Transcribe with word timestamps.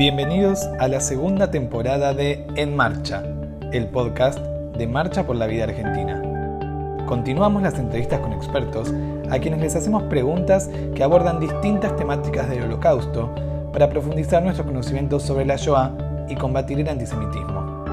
Bienvenidos 0.00 0.66
a 0.78 0.88
la 0.88 0.98
segunda 0.98 1.50
temporada 1.50 2.14
de 2.14 2.46
En 2.56 2.74
Marcha, 2.74 3.22
el 3.70 3.86
podcast 3.88 4.38
de 4.38 4.86
Marcha 4.86 5.26
por 5.26 5.36
la 5.36 5.46
Vida 5.46 5.64
Argentina. 5.64 7.04
Continuamos 7.06 7.62
las 7.62 7.78
entrevistas 7.78 8.20
con 8.20 8.32
expertos 8.32 8.94
a 9.30 9.38
quienes 9.40 9.60
les 9.60 9.76
hacemos 9.76 10.04
preguntas 10.04 10.70
que 10.94 11.02
abordan 11.02 11.38
distintas 11.38 11.96
temáticas 11.96 12.48
del 12.48 12.62
holocausto 12.62 13.28
para 13.74 13.90
profundizar 13.90 14.42
nuestro 14.42 14.64
conocimiento 14.64 15.20
sobre 15.20 15.44
la 15.44 15.56
Shoah 15.56 15.92
y 16.30 16.34
combatir 16.34 16.80
el 16.80 16.88
antisemitismo. 16.88 17.84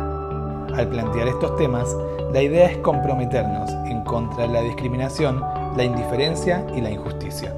Al 0.77 0.87
plantear 0.87 1.27
estos 1.27 1.57
temas, 1.57 1.93
la 2.31 2.41
idea 2.41 2.67
es 2.67 2.77
comprometernos 2.77 3.69
en 3.91 4.01
contra 4.05 4.47
de 4.47 4.53
la 4.53 4.61
discriminación, 4.61 5.43
la 5.75 5.83
indiferencia 5.83 6.65
y 6.73 6.79
la 6.79 6.89
injusticia. 6.89 7.53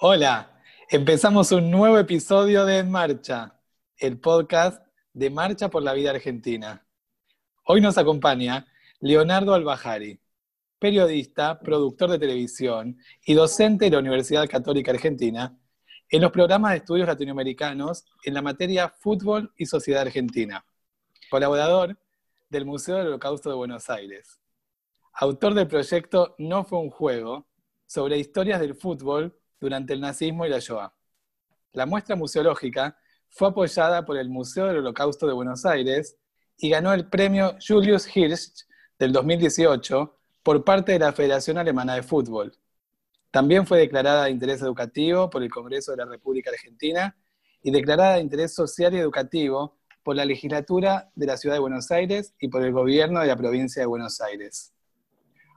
Hola, 0.00 0.62
empezamos 0.88 1.50
un 1.50 1.72
nuevo 1.72 1.98
episodio 1.98 2.64
de 2.64 2.78
En 2.78 2.88
Marcha, 2.88 3.58
el 3.96 4.20
podcast 4.20 4.80
de 5.12 5.28
Marcha 5.28 5.70
por 5.70 5.82
la 5.82 5.92
Vida 5.92 6.10
Argentina. 6.10 6.86
Hoy 7.64 7.80
nos 7.80 7.98
acompaña 7.98 8.64
Leonardo 9.00 9.54
Albajari, 9.54 10.20
periodista, 10.78 11.58
productor 11.58 12.10
de 12.10 12.20
televisión 12.20 12.96
y 13.26 13.34
docente 13.34 13.86
de 13.86 13.90
la 13.90 13.98
Universidad 13.98 14.48
Católica 14.48 14.92
Argentina 14.92 15.58
en 16.08 16.22
los 16.22 16.30
programas 16.30 16.70
de 16.70 16.76
estudios 16.76 17.08
latinoamericanos 17.08 18.04
en 18.22 18.34
la 18.34 18.42
materia 18.42 18.90
Fútbol 19.00 19.52
y 19.56 19.66
Sociedad 19.66 20.02
Argentina. 20.02 20.64
Colaborador 21.28 21.98
del 22.48 22.66
Museo 22.66 22.98
del 22.98 23.08
Holocausto 23.08 23.50
de 23.50 23.56
Buenos 23.56 23.90
Aires. 23.90 24.38
Autor 25.14 25.54
del 25.54 25.66
proyecto 25.66 26.36
No 26.38 26.62
fue 26.62 26.78
un 26.78 26.90
juego 26.90 27.48
sobre 27.84 28.16
historias 28.16 28.60
del 28.60 28.76
fútbol 28.76 29.36
durante 29.60 29.92
el 29.92 30.00
nazismo 30.00 30.46
y 30.46 30.48
la 30.48 30.58
Shoah. 30.58 30.92
La 31.72 31.86
muestra 31.86 32.16
museológica 32.16 32.98
fue 33.28 33.48
apoyada 33.48 34.04
por 34.04 34.16
el 34.16 34.28
Museo 34.28 34.66
del 34.66 34.78
Holocausto 34.78 35.26
de 35.26 35.32
Buenos 35.32 35.64
Aires 35.66 36.16
y 36.56 36.70
ganó 36.70 36.92
el 36.92 37.08
premio 37.08 37.56
Julius 37.66 38.14
Hirsch 38.16 38.66
del 38.98 39.12
2018 39.12 40.16
por 40.42 40.64
parte 40.64 40.92
de 40.92 40.98
la 40.98 41.12
Federación 41.12 41.58
Alemana 41.58 41.94
de 41.94 42.02
Fútbol. 42.02 42.56
También 43.30 43.66
fue 43.66 43.78
declarada 43.78 44.24
de 44.24 44.30
interés 44.30 44.62
educativo 44.62 45.28
por 45.28 45.42
el 45.42 45.50
Congreso 45.50 45.92
de 45.92 45.98
la 45.98 46.06
República 46.06 46.50
Argentina 46.50 47.16
y 47.62 47.70
declarada 47.70 48.14
de 48.14 48.22
interés 48.22 48.54
social 48.54 48.94
y 48.94 48.98
educativo 48.98 49.76
por 50.02 50.16
la 50.16 50.24
legislatura 50.24 51.10
de 51.14 51.26
la 51.26 51.36
Ciudad 51.36 51.56
de 51.56 51.60
Buenos 51.60 51.90
Aires 51.90 52.34
y 52.40 52.48
por 52.48 52.64
el 52.64 52.72
gobierno 52.72 53.20
de 53.20 53.26
la 53.26 53.36
provincia 53.36 53.82
de 53.82 53.86
Buenos 53.86 54.20
Aires. 54.20 54.72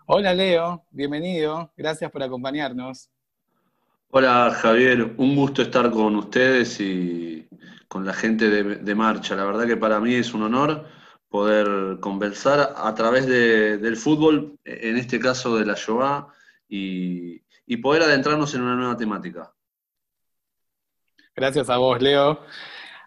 Hola 0.08 0.34
Leo, 0.34 0.86
bienvenido, 0.92 1.72
gracias 1.78 2.12
por 2.12 2.22
acompañarnos. 2.22 3.10
Hola 4.14 4.52
Javier, 4.52 5.14
un 5.16 5.38
gusto 5.38 5.62
estar 5.62 5.90
con 5.90 6.18
ustedes 6.18 6.82
y 6.82 7.48
con 7.88 8.06
la 8.06 8.12
gente 8.12 8.50
de, 8.50 8.96
Marcha. 8.96 9.38
La 9.38 9.46
verdad 9.46 9.66
que 9.66 9.78
para 9.78 10.02
mí 10.02 10.16
es 10.16 10.34
un 10.34 10.44
honor 10.44 10.86
poder 11.30 11.98
conversar 12.02 12.74
a 12.76 12.94
través 12.94 13.26
del 13.26 13.96
fútbol, 13.96 14.60
en 14.66 14.98
este 14.98 15.18
caso 15.18 15.56
de 15.58 15.66
la 15.66 15.76
Shoah, 15.76 16.28
y, 16.68 17.42
y 17.66 17.78
poder 17.78 18.02
adentrarnos 18.02 18.54
en 18.54 18.64
una 18.64 18.76
nueva 18.76 18.98
temática. 18.98 19.54
Gracias 21.34 21.70
a 21.70 21.78
vos, 21.78 22.02
Leo. 22.02 22.42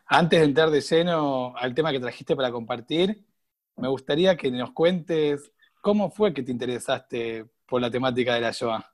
Antes 0.06 0.40
de 0.40 0.46
entrar 0.46 0.70
de 0.70 0.80
lleno 0.80 1.54
al 1.54 1.74
tema 1.74 1.92
que 1.92 2.00
trajiste 2.00 2.34
para 2.34 2.50
compartir, 2.50 3.26
me 3.76 3.88
gustaría 3.88 4.38
que 4.38 4.50
nos 4.50 4.72
cuentes 4.72 5.52
cómo 5.82 6.10
fue 6.10 6.32
que 6.32 6.42
te 6.42 6.50
interesaste 6.50 7.44
por 7.66 7.82
la 7.82 7.90
temática 7.90 8.32
de 8.32 8.40
la 8.40 8.52
Shoah. 8.52 8.93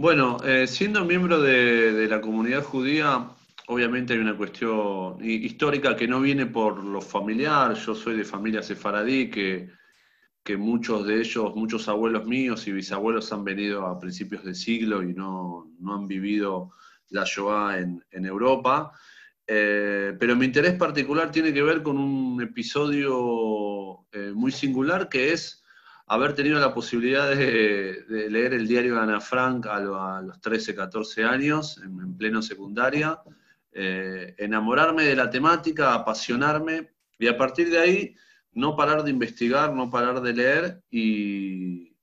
Bueno, 0.00 0.36
eh, 0.44 0.68
siendo 0.68 1.04
miembro 1.04 1.42
de, 1.42 2.06
la 2.06 2.20
comunidad 2.20 2.62
judía, 2.62 3.30
obviamente 3.66 4.12
hay 4.12 4.20
una 4.20 4.36
cuestión 4.36 5.18
histórica 5.20 5.96
que 5.96 6.06
no 6.06 6.20
viene 6.20 6.46
por 6.46 6.84
lo 6.84 7.00
familiar. 7.00 7.74
Yo 7.74 7.96
soy 7.96 8.16
de 8.16 8.24
familia 8.24 8.62
sefaradí, 8.62 9.28
que, 9.28 9.70
muchos 10.56 11.04
de 11.04 11.20
ellos, 11.20 11.52
muchos 11.56 11.88
abuelos 11.88 12.26
míos 12.26 12.68
y 12.68 12.72
bisabuelos 12.72 13.32
han 13.32 13.42
venido 13.42 13.86
a 13.86 13.98
principios 13.98 14.44
de 14.44 14.54
siglo 14.54 15.02
y 15.02 15.12
no, 15.14 15.68
han 15.88 16.06
vivido 16.06 16.70
la 17.10 17.24
Shoah 17.24 17.80
en, 17.80 18.24
Europa. 18.24 18.92
Eh, 19.48 20.16
pero 20.20 20.36
mi 20.36 20.46
interés 20.46 20.74
particular 20.74 21.32
tiene 21.32 21.52
que 21.52 21.62
ver 21.62 21.82
con 21.82 21.98
un 21.98 22.40
episodio 22.40 24.06
eh, 24.12 24.30
muy 24.32 24.52
singular 24.52 25.08
que 25.08 25.32
es 25.32 25.64
haber 26.08 26.34
tenido 26.34 26.58
la 26.58 26.72
posibilidad 26.72 27.28
de, 27.28 28.04
leer 28.08 28.54
el 28.54 28.66
diario 28.66 28.94
de 28.94 29.00
Ana 29.00 29.20
Frank 29.20 29.66
a, 29.66 30.22
los 30.22 30.40
13, 30.40 30.74
14 30.74 31.24
años, 31.24 31.78
en, 31.84 32.16
pleno 32.16 32.40
secundaria, 32.40 33.20
eh, 33.72 34.34
enamorarme 34.38 35.04
de 35.04 35.14
la 35.14 35.28
temática, 35.28 35.94
apasionarme, 35.94 36.94
y 37.18 37.28
a 37.28 37.36
partir 37.36 37.70
de 37.70 37.78
ahí 37.78 38.16
no 38.52 38.74
parar 38.74 39.02
de 39.02 39.10
investigar, 39.10 39.74
no 39.74 39.90
parar 39.90 40.22
de 40.22 40.32
leer, 40.32 40.82
y, 40.90 41.94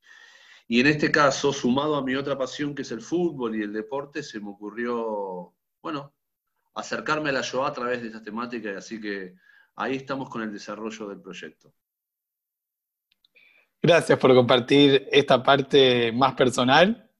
y 0.68 0.80
en 0.80 0.86
este 0.86 1.10
caso, 1.10 1.52
sumado 1.52 1.96
a 1.96 2.04
mi 2.04 2.14
otra 2.14 2.38
pasión 2.38 2.74
que 2.74 2.82
es 2.82 2.92
el 2.92 3.00
fútbol 3.00 3.56
y 3.56 3.62
el 3.62 3.72
deporte, 3.72 4.22
se 4.22 4.38
me 4.38 4.50
ocurrió, 4.50 5.52
bueno, 5.82 6.14
acercarme 6.74 7.30
a 7.30 7.32
la 7.32 7.40
Shoah 7.42 7.68
a 7.68 7.72
través 7.72 8.02
de 8.02 8.08
esta 8.08 8.22
temática, 8.22 8.70
y 8.70 8.76
así 8.76 9.00
que 9.00 9.34
ahí 9.74 9.96
estamos 9.96 10.30
con 10.30 10.42
el 10.42 10.52
desarrollo 10.52 11.08
del 11.08 11.20
proyecto. 11.20 11.74
Gracias 13.82 14.18
por 14.18 14.34
compartir 14.34 15.08
esta 15.12 15.42
parte 15.42 16.10
más 16.12 16.34
personal. 16.34 17.10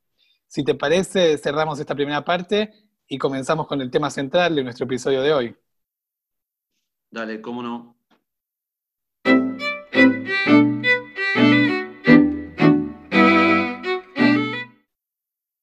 Si 0.46 0.64
te 0.64 0.74
parece, 0.74 1.38
cerramos 1.38 1.78
esta 1.78 1.94
primera 1.94 2.24
parte 2.24 2.72
y 3.06 3.18
comenzamos 3.18 3.66
con 3.66 3.80
el 3.80 3.90
tema 3.90 4.10
central 4.10 4.56
de 4.56 4.64
nuestro 4.64 4.84
episodio 4.86 5.22
de 5.22 5.32
hoy. 5.32 5.56
Dale, 7.10 7.40
cómo 7.40 7.62
no. 7.62 7.96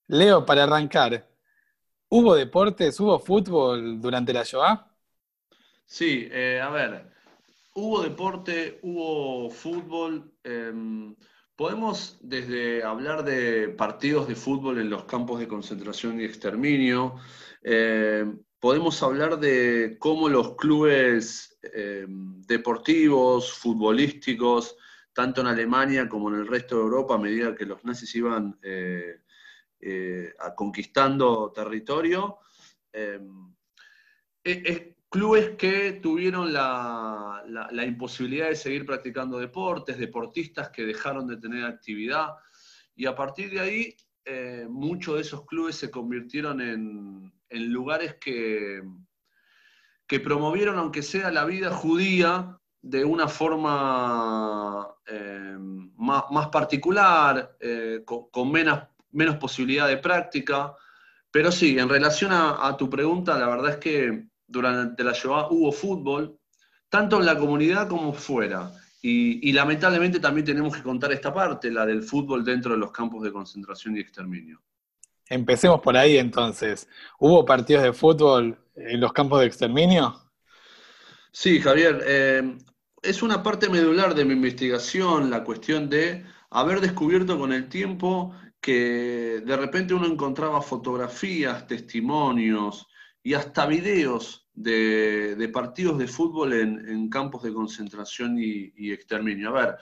Leo, 0.08 0.46
para 0.46 0.64
arrancar, 0.64 1.28
¿hubo 2.08 2.36
deportes, 2.36 3.00
hubo 3.00 3.20
fútbol 3.20 4.00
durante 4.00 4.32
la 4.32 4.44
Shoah? 4.44 4.88
Sí, 5.86 6.28
eh, 6.32 6.62
a 6.62 6.70
ver, 6.70 7.14
Hubo 7.76 8.04
deporte, 8.04 8.80
hubo 8.84 9.50
fútbol. 9.50 10.32
Em, 10.44 11.16
podemos 11.56 12.18
desde 12.22 12.84
hablar 12.84 13.24
de 13.24 13.70
partidos 13.70 14.28
de 14.28 14.36
fútbol 14.36 14.80
en 14.80 14.90
los 14.90 15.06
campos 15.06 15.40
de 15.40 15.48
concentración 15.48 16.20
y 16.20 16.26
exterminio. 16.26 17.16
Em, 17.62 18.40
podemos 18.60 19.02
hablar 19.04 19.40
de 19.40 19.98
cómo 20.00 20.30
los 20.30 20.56
clubes 20.56 21.58
em, 21.62 22.42
deportivos, 22.42 23.54
futbolísticos, 23.54 24.76
tanto 25.14 25.42
en 25.42 25.48
Alemania 25.48 26.10
como 26.10 26.30
en 26.30 26.36
el 26.36 26.48
resto 26.48 26.76
de 26.76 26.82
Europa, 26.82 27.16
a 27.16 27.20
medida 27.20 27.56
que 27.56 27.66
los 27.66 27.84
nazis 27.86 28.14
iban 28.16 28.58
eh, 28.64 29.22
eh, 29.80 30.34
conquistando 30.56 31.52
territorio, 31.52 32.40
e, 34.44 34.96
clubes 35.14 35.52
que 35.60 36.00
tuvieron 36.02 36.52
la, 36.52 37.44
imposibilidad 37.86 38.48
de 38.48 38.56
seguir 38.56 38.84
practicando 38.84 39.38
deportes, 39.38 40.00
deportistas 40.00 40.72
que 40.72 40.88
dejaron 40.88 41.28
de 41.28 41.38
tener 41.38 41.66
actividad, 41.66 42.30
y 42.96 43.06
a 43.06 43.14
partir 43.14 43.52
de 43.52 43.60
ahí 43.60 43.96
eh, 44.26 44.66
muchos 44.68 45.14
de 45.14 45.22
esos 45.22 45.46
clubes 45.46 45.76
se 45.76 45.92
convirtieron 45.92 46.60
en, 46.62 47.32
lugares 47.72 48.16
que, 48.16 48.82
que, 50.08 50.20
promovieron, 50.20 50.80
aunque 50.80 51.04
sea 51.04 51.30
la 51.30 51.46
vida 51.46 51.70
judía, 51.70 52.60
de 52.82 53.06
una 53.06 53.28
forma 53.28 54.96
eh, 55.06 55.56
más, 55.60 56.48
particular, 56.48 57.56
eh, 57.60 58.02
con, 58.04 58.52
menos, 58.52 58.82
menos, 59.12 59.36
posibilidad 59.36 59.88
de 59.88 59.98
práctica. 59.98 60.74
Pero 61.30 61.52
sí, 61.52 61.78
en 61.78 61.88
relación 61.88 62.32
a 62.34 62.76
tu 62.76 62.90
pregunta, 62.90 63.38
la 63.38 63.48
verdad 63.48 63.74
es 63.74 63.78
que 63.78 64.33
durante 64.54 65.04
la 65.04 65.14
Shoah 65.14 65.48
hubo 65.50 65.72
fútbol, 65.72 66.38
tanto 66.88 67.20
en 67.20 67.26
la 67.26 67.38
comunidad 67.38 67.88
como 67.90 68.14
fuera. 68.14 68.72
Y, 69.02 69.52
lamentablemente 69.52 70.22
también 70.22 70.46
tenemos 70.46 70.78
que 70.78 70.82
contar 70.82 71.12
esta 71.12 71.34
parte, 71.34 71.70
la 71.70 71.86
del 71.86 72.04
fútbol 72.04 72.46
dentro 72.46 72.72
de 72.72 72.78
los 72.78 72.92
campos 72.92 73.22
de 73.22 73.34
concentración 73.34 73.98
y 73.98 74.00
exterminio. 74.00 74.62
Empecemos 75.28 75.82
por 75.82 75.98
ahí 75.98 76.18
entonces. 76.18 76.88
¿Hubo 77.20 77.44
partidos 77.44 77.84
de 77.84 77.92
fútbol 77.92 78.58
en 78.76 79.02
los 79.02 79.12
campos 79.12 79.42
de 79.42 79.48
exterminio? 79.48 80.16
Sí, 81.34 81.60
Javier. 81.60 82.02
Eh, 82.06 82.58
es 83.02 83.22
una 83.24 83.44
parte 83.44 83.68
medular 83.68 84.16
de 84.16 84.24
mi 84.24 84.34
investigación 84.34 85.30
la 85.30 85.44
cuestión 85.44 85.90
de 85.90 86.24
haber 86.52 86.80
descubierto 86.80 87.38
con 87.38 87.52
el 87.52 87.68
tiempo 87.68 88.34
que 88.62 89.42
de 89.46 89.58
repente 89.58 89.94
uno 89.94 90.06
encontraba 90.06 90.62
fotografías, 90.62 91.68
testimonios 91.68 92.88
y 93.24 93.34
hasta 93.34 93.66
videos 93.66 94.50
de, 94.54 95.50
partidos 95.54 95.98
de 95.98 96.08
fútbol 96.08 96.54
en, 96.54 97.10
campos 97.10 97.44
de 97.44 97.54
concentración 97.54 98.38
y, 98.38 98.92
exterminio. 98.92 99.50
A 99.50 99.66
ver, 99.66 99.78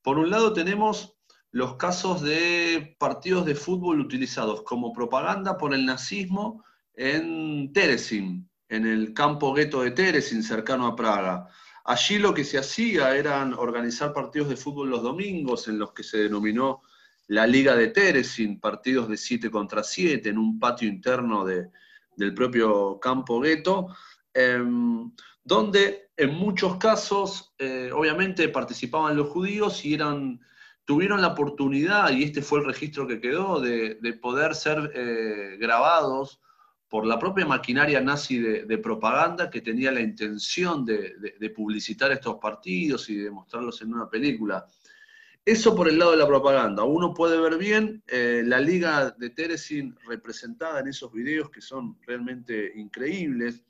por 0.00 0.18
un 0.18 0.30
lado 0.30 0.52
tenemos 0.52 1.16
los 1.50 1.76
casos 1.76 2.22
de 2.22 2.96
partidos 2.98 3.46
de 3.46 3.54
fútbol 3.54 4.00
utilizados 4.00 4.62
como 4.62 4.92
propaganda 4.92 5.58
por 5.58 5.74
el 5.74 5.84
nazismo 5.84 6.64
en 6.94 7.72
Teresin, 7.72 8.48
en 8.68 8.86
el 8.86 9.12
campo 9.12 9.52
gueto 9.52 9.82
de 9.82 9.90
Teresin, 9.90 10.42
cercano 10.42 10.86
a 10.86 10.96
Praga. 10.96 11.48
Allí 11.84 12.18
lo 12.18 12.32
que 12.32 12.44
se 12.44 12.58
hacía 12.58 13.14
eran 13.16 13.54
organizar 13.54 14.12
partidos 14.12 14.48
de 14.48 14.56
fútbol 14.56 14.90
los 14.90 15.02
domingos, 15.02 15.68
en 15.68 15.78
los 15.78 15.92
que 15.92 16.02
se 16.02 16.18
denominó 16.18 16.82
la 17.26 17.46
Liga 17.46 17.74
de 17.74 17.88
Teresin, 17.88 18.60
partidos 18.60 19.08
de 19.08 19.16
7 19.16 19.50
contra 19.50 19.82
7, 19.82 20.28
en 20.28 20.38
un 20.38 20.58
patio 20.58 20.88
interno 20.88 21.44
del 22.16 22.34
propio 22.34 22.98
campo 23.00 23.40
gueto, 23.40 23.88
em, 24.32 25.10
donde 25.42 26.10
en 26.16 26.34
muchos 26.34 26.76
casos, 26.76 27.54
eh, 27.58 27.90
obviamente, 27.92 28.48
participaban 28.48 29.16
los 29.16 29.28
judíos 29.28 29.84
y 29.84 29.94
eran, 29.94 30.40
tuvieron 30.84 31.20
la 31.20 31.28
oportunidad, 31.28 32.10
y 32.12 32.24
este 32.24 32.42
fue 32.42 32.60
el 32.60 32.66
registro 32.66 33.06
que 33.06 33.20
quedó, 33.20 33.60
de, 33.60 34.18
poder 34.20 34.54
ser 34.54 34.92
eh, 34.94 35.56
grabados 35.58 36.40
por 36.88 37.06
la 37.06 37.18
propia 37.18 37.44
maquinaria 37.44 38.00
nazi 38.00 38.38
de, 38.38 38.78
propaganda 38.78 39.50
que 39.50 39.60
tenía 39.60 39.90
la 39.90 40.00
intención 40.00 40.84
de, 40.84 41.52
publicitar 41.54 42.12
estos 42.12 42.36
partidos 42.36 43.10
y 43.10 43.16
de 43.16 43.30
mostrarlos 43.32 43.82
en 43.82 43.92
una 43.92 44.08
película. 44.08 44.64
Eso 45.46 45.76
por 45.76 45.88
el 45.88 45.98
lado 45.98 46.12
de 46.12 46.16
la 46.16 46.26
propaganda. 46.26 46.84
Uno 46.84 47.12
puede 47.12 47.38
ver 47.38 47.58
bien 47.58 48.02
eh, 48.06 48.42
la 48.46 48.60
liga 48.60 49.10
de 49.10 49.28
Teresin 49.28 49.94
representada 50.06 50.80
en 50.80 50.88
esos 50.88 51.12
videos 51.12 51.50
que 51.50 51.60
son 51.60 51.98
realmente 52.06 52.72
increíbles. 52.74 53.62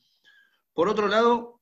Por 0.73 0.89
otro 0.89 1.09
lado, 1.09 1.61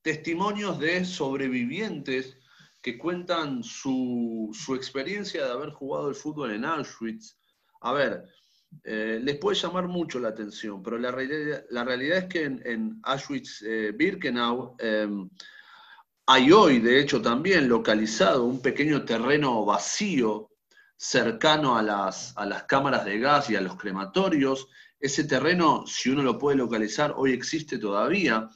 testimonios 0.00 0.78
de 0.78 1.04
sobrevivientes 1.04 2.38
que 2.80 2.96
cuentan 2.96 3.62
su, 3.62 4.50
experiencia 4.74 5.44
de 5.44 5.52
haber 5.52 5.70
jugado 5.70 6.08
el 6.08 6.14
fútbol 6.14 6.52
en 6.52 6.64
Auschwitz. 6.64 7.36
A 7.82 7.92
ver, 7.92 8.24
eh, 8.84 9.20
les 9.22 9.36
puede 9.36 9.58
llamar 9.58 9.86
mucho 9.86 10.18
la 10.18 10.28
atención, 10.28 10.82
pero 10.82 10.96
la 10.96 11.10
realidad, 11.10 12.18
es 12.18 12.24
que 12.24 12.44
en, 12.44 13.02
Auschwitz-Birkenau 13.02 14.76
eh, 14.78 15.08
hay 16.26 16.50
hoy, 16.50 16.80
de 16.80 17.00
hecho, 17.00 17.22
también 17.22 17.68
localizado 17.68 18.44
un 18.44 18.60
pequeño 18.60 19.04
terreno 19.04 19.64
vacío 19.64 20.50
cercano 20.96 21.76
a 21.76 21.82
las, 21.82 22.36
a 22.36 22.46
las 22.46 22.64
cámaras 22.64 23.04
de 23.04 23.18
gas 23.20 23.48
y 23.50 23.56
a 23.56 23.60
los 23.60 23.76
crematorios. 23.76 24.68
Ese 24.98 25.24
terreno, 25.24 25.86
si 25.86 26.10
uno 26.10 26.22
lo 26.22 26.36
puede 26.36 26.56
localizar, 26.56 27.14
hoy 27.16 27.32
existe 27.32 27.78
todavía. 27.78 28.48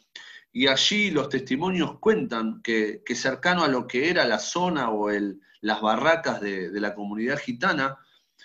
Y 0.52 0.66
allí 0.66 1.12
los 1.12 1.28
testimonios 1.28 2.00
cuentan 2.00 2.60
que, 2.60 3.02
cercano 3.14 3.62
a 3.62 3.68
lo 3.68 3.86
que 3.86 4.10
era 4.10 4.24
la 4.24 4.40
zona 4.40 4.90
o 4.90 5.10
el, 5.10 5.40
las 5.60 5.80
barracas 5.80 6.40
de, 6.40 6.70
la 6.72 6.92
comunidad 6.94 7.38
gitana, 7.38 7.98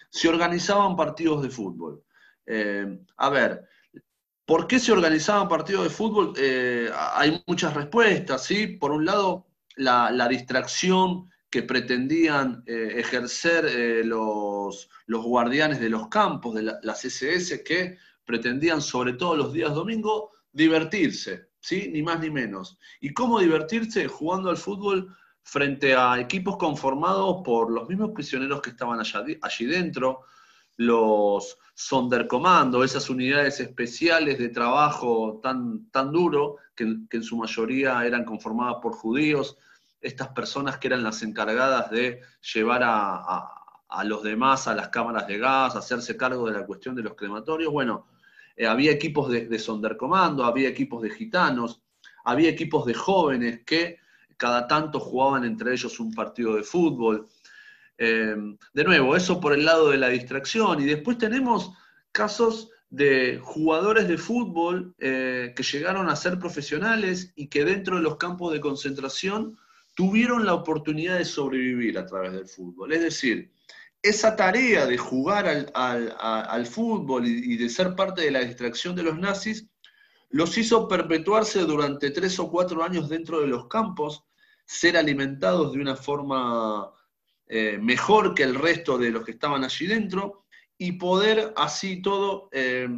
se 0.09 0.29
organizaban 0.29 0.95
partidos 0.95 1.41
de 1.41 1.49
fútbol. 1.49 2.03
Eh, 2.45 2.99
a 3.17 3.29
ver, 3.29 3.67
¿Por 4.45 4.67
qué 4.67 4.79
se 4.79 4.91
organizaban 4.91 5.47
partidos 5.47 5.85
de 5.85 5.89
fútbol? 5.89 6.33
Eh, 6.37 6.89
hay 7.15 7.43
muchas 7.47 7.73
respuestas, 7.73 8.43
¿sí? 8.45 8.67
Por 8.67 8.91
un 8.91 9.03
lado, 9.03 9.47
la, 9.75 10.27
distracción 10.27 11.31
que 11.49 11.63
pretendían 11.63 12.63
eh, 12.67 12.93
ejercer 12.97 13.65
eh, 13.65 14.03
los, 14.03 14.87
guardianes 15.07 15.79
de 15.79 15.89
los 15.89 16.09
campos, 16.09 16.53
de 16.53 16.61
las 16.61 17.03
SS, 17.03 17.63
que 17.63 17.97
pretendían, 18.23 18.81
sobre 18.81 19.13
todo 19.13 19.35
los 19.35 19.51
días 19.51 19.73
domingos, 19.73 20.29
divertirse, 20.51 21.49
¿sí? 21.59 21.89
Ni 21.91 22.03
más 22.03 22.19
ni 22.19 22.29
menos. 22.29 22.77
¿Y 23.01 23.13
cómo 23.13 23.39
divertirse? 23.39 24.07
Jugando 24.07 24.51
al 24.51 24.57
fútbol 24.57 25.15
frente 25.41 25.95
a 25.95 26.19
equipos 26.19 26.57
conformados 26.57 27.41
por 27.43 27.71
los 27.71 27.89
mismos 27.89 28.11
prisioneros 28.11 28.61
que 28.61 28.71
estaban 28.71 28.99
allí 28.99 29.65
dentro, 29.65 30.25
los 30.77 31.57
Sonderkommando, 31.73 32.83
esas 32.83 33.09
unidades 33.09 33.59
especiales 33.59 34.37
de 34.37 34.49
trabajo 34.49 35.39
tan, 35.43 35.89
tan 35.91 36.11
duro, 36.11 36.57
que, 36.73 36.83
en 37.09 37.23
su 37.23 37.37
mayoría 37.37 38.05
eran 38.05 38.23
conformadas 38.23 38.77
por 38.81 38.93
judíos, 38.93 39.57
estas 40.01 40.29
personas 40.29 40.77
que 40.77 40.87
eran 40.87 41.03
las 41.03 41.21
encargadas 41.21 41.89
de 41.89 42.21
llevar 42.53 42.81
a, 42.83 43.51
los 44.05 44.23
demás 44.23 44.67
a 44.67 44.75
las 44.75 44.89
cámaras 44.89 45.27
de 45.27 45.37
gas, 45.37 45.75
hacerse 45.75 46.17
cargo 46.17 46.47
de 46.47 46.53
la 46.53 46.65
cuestión 46.65 46.95
de 46.95 47.03
los 47.03 47.15
crematorios. 47.15 47.71
Bueno, 47.71 48.07
eh, 48.55 48.67
había 48.67 48.91
equipos 48.91 49.29
de, 49.29 49.47
de 49.47 49.59
Sonderkommando, 49.59 50.45
había 50.45 50.69
equipos 50.69 51.01
de 51.01 51.09
gitanos, 51.09 51.81
había 52.23 52.49
equipos 52.49 52.85
de 52.85 52.93
jóvenes 52.93 53.61
que 53.65 53.99
cada 54.37 54.67
tanto 54.67 54.99
jugaban 54.99 55.45
entre 55.45 55.73
ellos 55.73 55.99
un 55.99 56.13
partido 56.13 56.55
de 56.55 56.63
fútbol. 56.63 57.27
Em, 57.97 58.57
de 58.73 58.83
nuevo, 58.83 59.15
eso 59.15 59.39
por 59.39 59.53
el 59.53 59.65
lado 59.65 59.89
de 59.89 59.97
la 59.97 60.09
distracción. 60.09 60.81
Y 60.81 60.85
después 60.85 61.17
tenemos 61.17 61.71
casos 62.11 62.69
de 62.89 63.39
jugadores 63.43 64.07
de 64.07 64.17
fútbol 64.17 64.95
eh, 64.99 65.53
que 65.55 65.63
llegaron 65.63 66.09
a 66.09 66.15
ser 66.15 66.39
profesionales 66.39 67.33
y 67.35 67.47
que 67.47 67.65
dentro 67.65 67.97
de 67.97 68.03
los 68.03 68.17
campos 68.17 68.53
de 68.53 68.61
concentración 68.61 69.57
tuvieron 69.95 70.45
la 70.45 70.53
oportunidad 70.53 71.17
de 71.17 71.25
sobrevivir 71.25 71.97
a 71.97 72.05
través 72.05 72.33
del 72.33 72.47
fútbol. 72.47 72.93
Es 72.93 73.01
decir, 73.01 73.51
esa 74.01 74.35
tarea 74.35 74.85
de 74.85 74.97
jugar 74.97 75.47
al, 75.73 76.65
fútbol 76.67 77.25
y, 77.25 77.57
de 77.57 77.69
ser 77.69 77.95
parte 77.95 78.21
de 78.21 78.31
la 78.31 78.41
distracción 78.41 78.95
de 78.95 79.03
los 79.03 79.17
nazis 79.17 79.67
los 80.29 80.57
hizo 80.57 80.87
perpetuarse 80.87 81.61
durante 81.61 82.11
tres 82.11 82.37
o 82.39 82.51
cuatro 82.51 82.83
años 82.83 83.09
dentro 83.09 83.41
de 83.41 83.47
los 83.47 83.67
campos, 83.67 84.23
ser 84.65 84.97
alimentados 84.97 85.73
de 85.73 85.79
una 85.79 85.95
forma 85.95 86.91
eh, 87.47 87.77
mejor 87.81 88.33
que 88.33 88.43
el 88.43 88.55
resto 88.55 88.97
de 88.97 89.11
los 89.11 89.23
que 89.23 89.31
estaban 89.31 89.63
allí 89.63 89.87
dentro 89.87 90.45
y 90.77 90.93
poder 90.93 91.53
así 91.55 92.01
todo, 92.01 92.49
eh, 92.51 92.89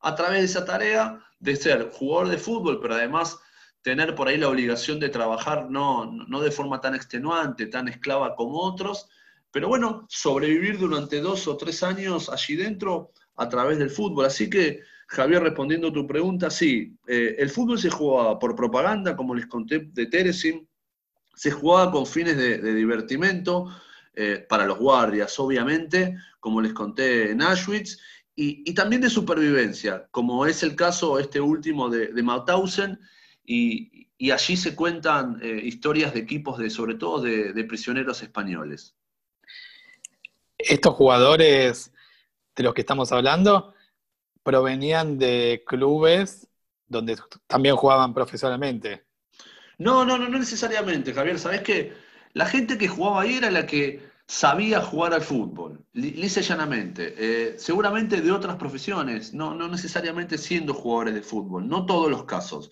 a 0.00 0.14
través 0.14 0.40
de 0.40 0.46
esa 0.46 0.64
tarea, 0.64 1.24
de 1.38 1.56
ser 1.56 1.90
jugador 1.92 2.28
de 2.28 2.38
fútbol, 2.38 2.80
pero 2.80 2.94
además 2.94 3.38
tener 3.82 4.14
por 4.14 4.28
ahí 4.28 4.38
la 4.38 4.48
obligación 4.48 5.00
de 5.00 5.08
trabajar 5.08 5.68
no, 5.70 6.10
no 6.12 6.40
de 6.40 6.50
forma 6.50 6.80
tan 6.80 6.94
extenuante, 6.94 7.66
tan 7.66 7.88
esclava 7.88 8.36
como 8.36 8.60
otros, 8.60 9.08
pero 9.50 9.68
bueno, 9.68 10.06
sobrevivir 10.08 10.78
durante 10.78 11.20
dos 11.20 11.46
o 11.46 11.56
tres 11.56 11.82
años 11.82 12.28
allí 12.28 12.56
dentro 12.56 13.12
a 13.36 13.48
través 13.48 13.78
del 13.78 13.90
fútbol. 13.90 14.24
Así 14.24 14.48
que, 14.48 14.80
Javier, 15.08 15.42
respondiendo 15.42 15.88
a 15.88 15.92
tu 15.92 16.06
pregunta, 16.06 16.48
sí, 16.48 16.96
eh, 17.06 17.36
el 17.38 17.50
fútbol 17.50 17.78
se 17.78 17.90
jugaba 17.90 18.38
por 18.38 18.54
propaganda, 18.54 19.16
como 19.16 19.34
les 19.34 19.46
conté 19.46 19.80
de 19.92 20.06
Teresin, 20.06 20.66
se 21.34 21.50
jugaba 21.50 21.90
con 21.90 22.06
fines 22.06 22.36
de, 22.36 22.58
de 22.58 22.74
divertimento, 22.74 23.66
eh, 24.14 24.44
para 24.48 24.66
los 24.66 24.78
guardias, 24.78 25.38
obviamente, 25.40 26.16
como 26.40 26.60
les 26.60 26.72
conté 26.72 27.30
en 27.30 27.42
Auschwitz, 27.42 27.98
y, 28.34 28.72
también 28.74 29.02
de 29.02 29.10
supervivencia, 29.10 30.08
como 30.10 30.46
es 30.46 30.62
el 30.62 30.74
caso 30.74 31.18
este 31.18 31.40
último 31.40 31.90
de, 31.90 32.08
de 32.08 32.22
Mauthausen, 32.22 32.98
y, 33.44 34.08
allí 34.30 34.56
se 34.56 34.76
cuentan 34.76 35.40
eh, 35.42 35.60
historias 35.64 36.14
de 36.14 36.20
equipos, 36.20 36.58
de, 36.58 36.70
sobre 36.70 36.94
todo 36.94 37.20
de, 37.20 37.64
prisioneros 37.64 38.22
españoles. 38.22 38.94
Estos 40.56 40.94
jugadores 40.94 41.92
de 42.54 42.62
los 42.62 42.72
que 42.72 42.82
estamos 42.82 43.10
hablando 43.10 43.74
provenían 44.42 45.18
de 45.18 45.64
clubes 45.66 46.48
donde 46.86 47.16
también 47.46 47.74
jugaban 47.74 48.14
profesionalmente. 48.14 49.04
No, 49.78 50.04
no, 50.04 50.18
no, 50.18 50.28
no 50.28 50.38
necesariamente, 50.38 51.12
Javier. 51.12 51.38
Sabes 51.38 51.62
que 51.62 51.92
la 52.34 52.46
gente 52.46 52.78
que 52.78 52.88
jugaba 52.88 53.22
ahí 53.22 53.36
era 53.36 53.50
la 53.50 53.66
que 53.66 54.00
sabía 54.26 54.80
jugar 54.80 55.12
al 55.12 55.22
fútbol, 55.22 55.84
lisa 55.92 56.40
y 56.40 56.42
llanamente. 56.42 57.14
Eh, 57.18 57.54
seguramente 57.58 58.20
de 58.20 58.32
otras 58.32 58.56
profesiones, 58.56 59.34
no, 59.34 59.54
no 59.54 59.68
necesariamente 59.68 60.38
siendo 60.38 60.72
jugadores 60.72 61.14
de 61.14 61.22
fútbol, 61.22 61.68
no 61.68 61.84
todos 61.84 62.10
los 62.10 62.24
casos. 62.24 62.70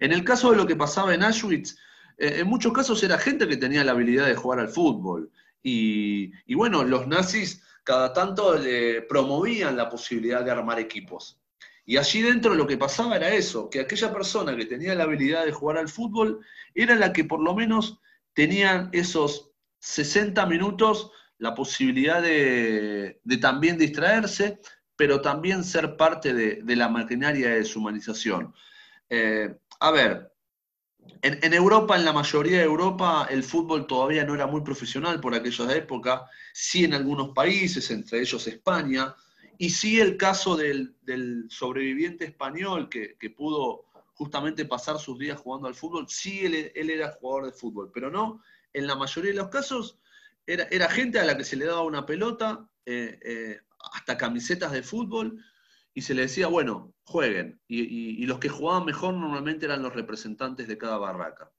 En 0.00 0.12
el 0.12 0.24
caso 0.24 0.50
de 0.50 0.56
lo 0.56 0.66
que 0.66 0.76
pasaba 0.76 1.14
en 1.14 1.22
Auschwitz, 1.22 1.76
eh, 2.16 2.38
en 2.38 2.48
muchos 2.48 2.72
casos 2.72 3.02
era 3.02 3.18
gente 3.18 3.46
que 3.46 3.56
tenía 3.56 3.84
la 3.84 3.92
habilidad 3.92 4.26
de 4.26 4.36
jugar 4.36 4.60
al 4.60 4.68
fútbol. 4.68 5.30
Y, 5.62 6.54
bueno, 6.54 6.82
los 6.82 7.06
nazis 7.06 7.62
cada 7.84 8.14
tanto 8.14 8.58
promovían 9.08 9.76
la 9.76 9.90
posibilidad 9.90 10.42
de 10.42 10.50
armar 10.50 10.78
equipos. 10.78 11.38
Y 11.84 11.96
allí 11.98 12.22
dentro 12.22 12.54
lo 12.54 12.66
que 12.66 12.78
pasaba 12.78 13.16
era 13.16 13.34
eso, 13.34 13.68
que 13.68 13.80
aquella 13.80 14.12
persona 14.12 14.56
que 14.56 14.64
tenía 14.64 14.94
la 14.94 15.04
habilidad 15.04 15.44
de 15.44 15.52
jugar 15.52 15.76
al 15.76 15.88
fútbol 15.88 16.40
era 16.74 16.94
la 16.96 17.12
que 17.12 17.24
por 17.24 17.40
lo 17.40 17.54
menos 17.54 17.98
tenían 18.38 18.88
esos 18.92 19.50
60 19.80 20.46
minutos 20.46 21.10
la 21.38 21.56
posibilidad 21.56 22.22
de, 22.22 23.20
también 23.40 23.76
distraerse, 23.76 24.60
pero 24.94 25.20
también 25.20 25.64
ser 25.64 25.96
parte 25.96 26.32
de, 26.32 26.76
la 26.76 26.88
maquinaria 26.88 27.48
de 27.48 27.56
deshumanización. 27.56 28.54
Eh, 29.10 29.56
a 29.80 29.90
ver, 29.90 30.30
en, 31.20 31.52
Europa, 31.52 31.96
en 31.96 32.04
la 32.04 32.12
mayoría 32.12 32.58
de 32.58 32.64
Europa, 32.64 33.26
el 33.28 33.42
fútbol 33.42 33.88
todavía 33.88 34.24
no 34.24 34.36
era 34.36 34.46
muy 34.46 34.60
profesional 34.60 35.18
por 35.18 35.34
aquella 35.34 35.74
época, 35.74 36.24
sí 36.52 36.84
en 36.84 36.94
algunos 36.94 37.30
países, 37.30 37.90
entre 37.90 38.20
ellos 38.20 38.46
España, 38.46 39.16
y 39.58 39.70
sí 39.70 39.98
el 39.98 40.16
caso 40.16 40.56
del, 40.56 40.94
sobreviviente 41.48 42.26
español 42.26 42.88
que, 42.88 43.16
que 43.18 43.30
pudo 43.30 43.87
justamente 44.18 44.64
pasar 44.64 44.98
sus 44.98 45.16
días 45.16 45.38
jugando 45.38 45.68
al 45.68 45.76
fútbol, 45.76 46.08
sí 46.08 46.44
él, 46.44 46.72
era 46.90 47.12
jugador 47.12 47.46
de 47.46 47.52
fútbol, 47.52 47.92
pero 47.94 48.10
no, 48.10 48.42
en 48.72 48.88
la 48.88 48.96
mayoría 48.96 49.30
de 49.30 49.36
los 49.36 49.48
casos 49.48 50.00
era, 50.44 50.90
gente 50.90 51.20
a 51.20 51.24
la 51.24 51.36
que 51.36 51.44
se 51.44 51.54
le 51.54 51.66
daba 51.66 51.82
una 51.82 52.04
pelota, 52.04 52.68
eh, 52.84 53.20
eh, 53.22 53.60
hasta 53.92 54.16
camisetas 54.16 54.72
de 54.72 54.82
fútbol, 54.82 55.38
y 55.94 56.02
se 56.02 56.14
le 56.14 56.22
decía, 56.22 56.48
bueno, 56.48 56.92
jueguen. 57.04 57.60
Y, 57.68 58.26
los 58.26 58.40
que 58.40 58.48
jugaban 58.48 58.84
mejor 58.84 59.14
normalmente 59.14 59.66
eran 59.66 59.82
los 59.82 59.94
representantes 59.94 60.66
de 60.66 60.78
cada 60.78 60.98
barraca. 60.98 61.52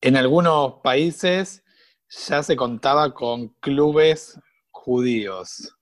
En 0.00 0.16
algunos 0.16 0.80
países 0.82 1.64
ya 2.08 2.42
se 2.42 2.56
contaba 2.56 3.12
con 3.12 3.48
clubes 3.60 4.40
judíos. 4.70 5.76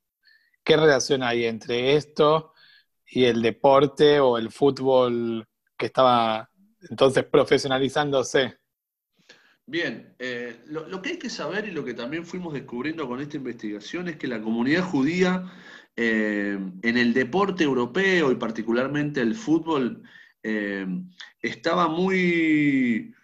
¿Qué 0.65 0.77
relación 0.77 1.23
hay 1.23 1.45
entre 1.45 1.95
esto 1.97 2.53
y 3.07 3.25
el 3.25 3.41
deporte 3.41 4.19
o 4.19 4.39
el 4.39 4.51
fútbol 4.51 5.47
estaba 5.87 6.51
entonces 6.89 7.25
profesionalizándose? 7.25 8.59
Bien, 9.67 10.15
eh, 10.19 10.61
lo, 10.67 11.01
que 11.01 11.11
hay 11.11 11.19
que 11.19 11.31
saber 11.31 11.67
y 11.67 11.71
lo 11.71 11.85
que 11.85 11.95
también 11.95 12.27
fuimos 12.27 12.53
descubriendo 12.53 13.09
con 13.09 13.21
esta 13.21 13.39
investigación 13.39 14.09
es 14.09 14.17
que 14.17 14.29
la 14.29 14.43
comunidad 14.43 14.85
judía 14.85 15.51
eh, 15.97 16.59
en 16.83 16.97
el 16.99 17.15
deporte 17.15 17.65
europeo 17.65 18.31
y 18.31 18.35
particularmente 18.35 19.21
el 19.23 19.35
fútbol, 19.35 20.03
eh, 20.43 20.87
estaba 21.41 21.89
muy, 21.89 23.15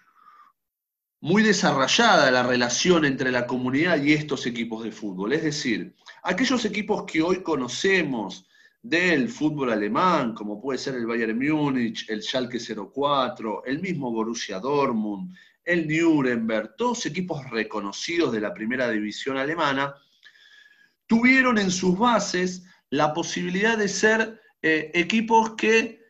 muy 1.20 1.42
desarrollada 1.42 2.30
la 2.30 2.42
relación 2.42 3.04
entre 3.04 3.30
la 3.30 3.46
comunidad 3.46 4.02
y 4.02 4.14
estos 4.14 4.46
equipos 4.46 4.84
de 4.84 4.92
fútbol. 4.92 5.34
Es 5.34 5.42
decir, 5.42 5.94
aquellos 6.22 6.64
equipos 6.64 7.04
que 7.04 7.20
hoy 7.20 7.42
conocemos 7.42 8.48
del 8.82 9.28
fútbol 9.28 9.72
alemán, 9.72 10.34
como 10.34 10.60
puede 10.60 10.78
ser 10.78 10.94
el 10.94 11.06
Bayern 11.06 11.38
Múnich, 11.38 12.08
el 12.08 12.22
Schalke 12.22 12.58
04, 12.58 13.64
el 13.66 13.80
mismo 13.80 14.10
Borussia 14.10 14.58
Dortmund, 14.58 15.34
el 15.64 15.86
Nuremberg, 15.86 16.76
todos 16.76 17.06
equipos 17.06 17.48
reconocidos 17.50 18.32
de 18.32 18.40
la 18.40 18.54
primera 18.54 18.90
división 18.90 19.36
alemana, 19.36 19.94
tuvieron 21.06 21.58
en 21.58 21.70
sus 21.70 21.98
bases 21.98 22.64
la 22.88 23.12
posibilidad 23.12 23.76
de 23.76 23.88
ser 23.88 24.40
eh, 24.62 24.90
equipos 24.94 25.54
que 25.56 26.00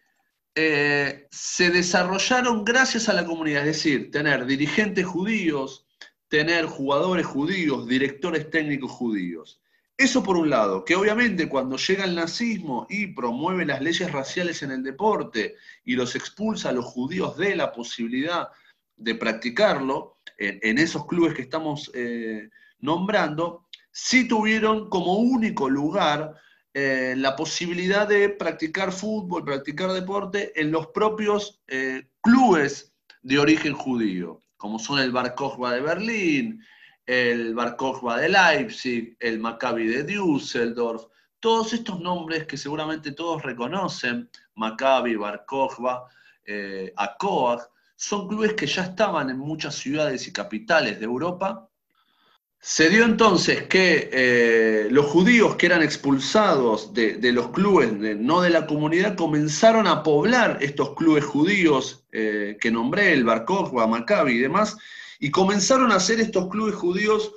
eh, 0.55 1.29
se 1.31 1.71
desarrollaron 1.71 2.65
gracias 2.65 3.09
a 3.09 3.13
la 3.13 3.25
comunidad, 3.25 3.67
es 3.67 3.77
decir, 3.77 4.11
tener 4.11 4.47
dirigentes 4.47 5.07
judíos, 5.07 5.87
tener 6.29 6.67
jugadores 6.67 7.27
judíos, 7.27 7.87
directores 7.87 8.51
técnicos 8.51 8.91
judíos. 8.91 9.61
Eso 10.01 10.23
por 10.23 10.39
un 10.39 10.49
lado, 10.49 10.83
que 10.83 10.97
obviamente 10.97 11.47
cuando 11.47 11.77
llega 11.77 12.07
el 12.07 12.15
nazismo 12.15 12.87
y 12.89 13.09
promueve 13.09 13.67
las 13.67 13.83
leyes 13.83 14.11
raciales 14.11 14.63
en 14.63 14.71
el 14.71 14.83
deporte 14.83 15.57
y 15.85 15.95
los 15.95 16.17
expulsa 16.17 16.71
a 16.71 16.73
los 16.73 16.87
judíos 16.87 17.37
de 17.37 17.55
la 17.55 17.71
posibilidad 17.71 18.49
de 18.97 19.15
practicarlo 19.15 20.17
en, 20.39 20.79
esos 20.79 21.07
clubes 21.07 21.35
que 21.35 21.43
estamos 21.43 21.91
eh, 21.93 22.49
nombrando, 22.79 23.67
sí 23.91 24.27
tuvieron 24.27 24.89
como 24.89 25.19
único 25.19 25.69
lugar 25.69 26.35
eh, 26.73 27.13
la 27.19 27.37
posibilidad 27.37 28.09
de 28.09 28.31
practicar 28.31 28.93
fútbol, 28.93 29.45
practicar 29.45 29.93
deporte 29.93 30.59
en 30.59 30.73
los 30.73 30.87
propios 30.87 31.61
eh, 31.69 32.09
clubes 32.23 32.95
de 33.21 33.39
origen 33.39 33.75
judío, 33.75 34.43
como 34.57 34.79
son 34.79 34.99
el 34.99 35.13
Bar 35.13 35.35
de 35.37 35.81
Berlín, 35.83 36.65
el 37.11 37.55
Bar 37.57 37.77
de 38.21 38.29
Leipzig, 38.29 39.17
el 39.19 39.41
Maccabi 39.41 39.89
de 39.89 40.05
Düsseldorf, 40.05 41.07
todos 41.41 41.73
estos 41.73 41.99
nombres 41.99 42.47
que 42.47 42.57
seguramente 42.57 43.11
todos 43.11 43.43
reconocen, 43.43 44.31
Maccabi, 44.55 45.17
Bar 45.17 45.45
Kokhba, 45.45 46.05
eh, 46.47 46.95
son 47.97 48.29
clubes 48.29 48.53
que 48.53 48.69
ya 48.69 48.85
estaban 48.85 49.29
en 49.29 49.39
muchas 49.39 49.75
ciudades 49.75 50.29
y 50.29 50.33
capitales 50.33 51.01
de 51.01 51.07
Europa. 51.07 51.69
Se 52.61 52.89
dio 52.89 53.05
entonces 53.05 53.65
que 53.65 54.09
eh, 54.13 54.89
los 54.93 55.07
judíos 55.07 55.57
que 55.57 55.67
eran 55.67 55.83
expulsados 55.83 56.95
de, 56.95 57.19
los 57.33 57.49
clubes, 57.49 57.93
no 57.93 58.41
de 58.41 58.51
la 58.51 58.69
comunidad, 58.69 59.17
comenzaron 59.17 59.89
a 59.89 60.05
poblar 60.05 60.59
estos 60.61 60.95
clubes 60.95 61.25
judíos 61.25 62.05
eh, 62.13 62.57
que 62.61 62.71
nombré, 62.71 63.15
el 63.15 63.25
Bar 63.25 63.45
Maccabi 63.89 64.35
y 64.35 64.39
demás, 64.39 64.77
y 65.21 65.31
comenzaron 65.31 65.93
a 65.93 65.97
hacer 65.97 66.19
estos 66.19 66.49
clubes 66.49 66.75
judíos 66.75 67.33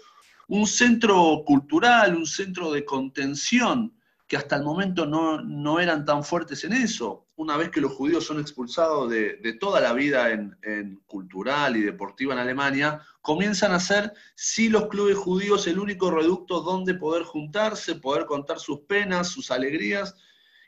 un 0.48 0.66
centro 0.66 1.44
cultural, 1.46 2.16
un 2.16 2.26
centro 2.26 2.72
de 2.72 2.84
contención, 2.84 3.96
que 4.28 4.38
hasta 4.38 4.56
el 4.56 4.64
momento 4.64 5.06
no 5.06 5.80
eran 5.80 6.06
tan 6.06 6.24
fuertes 6.24 6.64
en 6.64 6.74
eso 6.74 7.24
una 7.36 7.58
vez 7.58 7.70
que 7.70 7.82
los 7.82 7.94
judíos 7.94 8.26
son 8.26 8.40
expulsados 8.40 9.10
de, 9.10 9.58
toda 9.60 9.80
la 9.80 9.94
vida 9.94 10.32
en, 10.32 11.02
cultural 11.06 11.76
y 11.76 11.82
deportiva 11.82 12.34
en 12.34 12.40
Alemania, 12.40 13.02
comienzan 13.22 13.72
a 13.72 13.80
ser, 13.80 14.14
sí, 14.36 14.70
los 14.70 14.88
clubes 14.88 15.18
judíos 15.18 15.66
el 15.68 15.80
único 15.80 16.12
reducto 16.12 16.62
donde 16.62 16.94
poder 16.94 17.24
juntarse, 17.24 17.96
poder 17.96 18.26
contar 18.26 18.60
sus 18.60 18.82
penas, 18.82 19.30
sus 19.30 19.50
alegrías 19.50 20.16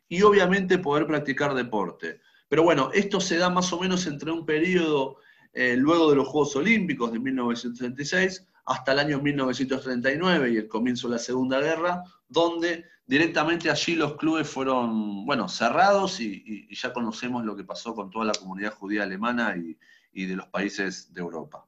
y 0.08 0.22
obviamente 0.24 0.78
poder 0.80 1.06
practicar 1.06 1.54
deporte. 1.54 2.20
Pero 2.50 2.64
bueno, 2.64 2.90
esto 2.94 3.20
se 3.20 3.38
da 3.38 3.50
más 3.50 3.72
o 3.74 3.80
menos 3.80 4.06
entre 4.08 4.32
un 4.32 4.46
periodo 4.46 5.18
eh, 5.56 5.78
luego 5.78 6.10
de 6.10 6.18
los 6.18 6.28
Juegos 6.28 6.54
Olímpicos 6.58 7.14
de 7.14 7.20
1936 7.20 8.46
hasta 8.66 8.92
el 8.92 9.00
año 9.00 9.22
1939 9.22 10.52
y 10.52 10.58
el 10.58 10.68
comienzo 10.68 11.08
de 11.08 11.14
la 11.14 11.20
Segunda 11.20 11.62
Guerra, 11.62 12.04
donde 12.28 12.84
directamente 13.06 13.70
allí 13.70 13.96
los 13.96 14.18
clubes 14.18 14.50
fueron, 14.50 15.26
bueno, 15.26 15.48
cerrados 15.48 16.20
y, 16.20 16.68
ya 16.76 16.92
conocemos 16.92 17.46
lo 17.46 17.56
que 17.56 17.64
pasó 17.64 17.96
con 17.96 18.10
toda 18.10 18.26
la 18.26 18.34
comunidad 18.34 18.74
judía 18.74 19.04
alemana 19.04 19.56
y, 19.56 19.78
de 20.26 20.36
los 20.36 20.48
países 20.48 21.14
de 21.14 21.22
Europa. 21.22 21.66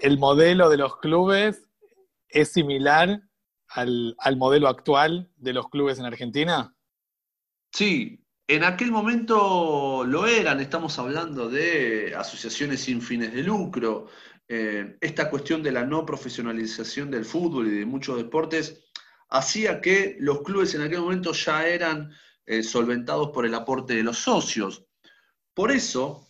¿El 0.00 0.18
modelo 0.18 0.68
de 0.68 0.76
los 0.76 0.98
clubes 0.98 1.70
es 2.28 2.52
similar 2.52 3.22
al, 3.68 4.14
al 4.18 4.36
modelo 4.36 4.68
actual 4.68 5.30
de 5.36 5.54
los 5.54 5.68
clubes 5.70 5.98
en 5.98 6.04
Argentina? 6.04 6.74
Sí, 7.72 8.25
en 8.48 8.64
aquel 8.64 8.92
momento 8.92 10.04
lo 10.06 10.26
eran, 10.26 10.60
estamos 10.60 10.98
hablando 10.98 11.48
de 11.48 12.14
asociaciones 12.16 12.80
sin 12.80 13.02
fines 13.02 13.32
de 13.32 13.42
lucro. 13.42 14.06
Eh, 14.48 14.96
esta 15.00 15.28
cuestión 15.28 15.62
de 15.62 15.72
la 15.72 15.84
no 15.84 16.06
profesionalización 16.06 17.10
del 17.10 17.24
fútbol 17.24 17.66
y 17.66 17.78
de 17.78 17.86
muchos 17.86 18.16
deportes 18.16 18.84
hacía 19.28 19.80
que 19.80 20.16
los 20.20 20.42
clubes 20.42 20.74
en 20.74 20.82
aquel 20.82 21.00
momento 21.00 21.32
ya 21.32 21.66
eran 21.66 22.12
eh, 22.46 22.62
solventados 22.62 23.30
por 23.30 23.44
el 23.44 23.54
aporte 23.54 23.96
de 23.96 24.04
los 24.04 24.18
socios. 24.18 24.86
Por 25.52 25.72
eso, 25.72 26.28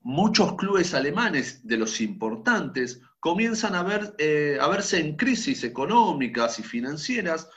muchos 0.00 0.54
clubes 0.56 0.94
alemanes 0.94 1.66
de 1.66 1.76
los 1.76 2.00
importantes 2.00 3.02
comienzan 3.20 3.74
a, 3.74 3.82
ver, 3.82 4.14
eh, 4.18 4.56
a 4.58 4.68
verse 4.68 4.98
en 4.98 5.16
crisis 5.16 5.64
económicas 5.64 6.58
y 6.58 6.62
financieras 6.62 7.48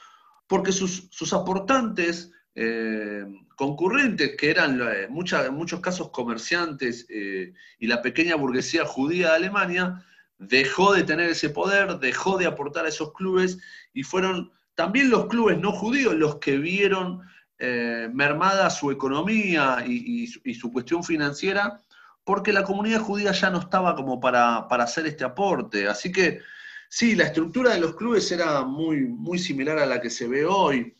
porque 0.47 0.71
sus, 0.71 1.33
aportantes 1.33 2.31
eh, 2.59 3.23
concurrentes, 3.55 4.35
que 4.35 4.49
eran 4.49 4.81
en 4.81 5.11
muchos 5.11 5.79
casos 5.79 6.09
comerciantes 6.09 7.07
y 7.07 7.87
la 7.87 8.01
pequeña 8.01 8.35
burguesía 8.35 8.83
judía 8.83 9.29
de 9.29 9.35
Alemania, 9.35 10.03
dejó 10.39 10.93
de 10.93 11.03
tener 11.03 11.29
ese 11.29 11.49
poder, 11.49 11.99
dejó 11.99 12.37
de 12.37 12.47
aportar 12.47 12.85
a 12.85 12.89
esos 12.89 13.13
clubes 13.13 13.59
y 13.93 14.01
fueron 14.03 14.51
también 14.75 15.09
los 15.09 15.27
clubes 15.27 15.59
no 15.59 15.71
judíos 15.71 16.15
los 16.15 16.37
que 16.37 16.57
vieron 16.57 17.21
eh, 17.59 18.09
mermada 18.13 18.69
su 18.69 18.91
economía 18.91 19.83
y, 19.87 20.27
su, 20.27 20.71
cuestión 20.71 21.03
financiera, 21.03 21.81
porque 22.23 22.53
la 22.53 22.63
comunidad 22.63 23.01
judía 23.01 23.31
ya 23.31 23.49
no 23.49 23.59
estaba 23.59 23.95
como 23.95 24.19
para, 24.19 24.67
hacer 24.67 25.07
este 25.07 25.23
aporte. 25.23 25.87
Así 25.87 26.11
que 26.11 26.41
sí, 26.89 27.15
la 27.15 27.25
estructura 27.25 27.71
de 27.73 27.79
los 27.79 27.95
clubes 27.95 28.31
era 28.31 28.63
muy, 28.63 29.01
muy 29.01 29.39
similar 29.39 29.79
a 29.79 29.87
la 29.87 29.99
que 29.99 30.11
se 30.11 30.27
ve 30.27 30.45
hoy, 30.45 30.95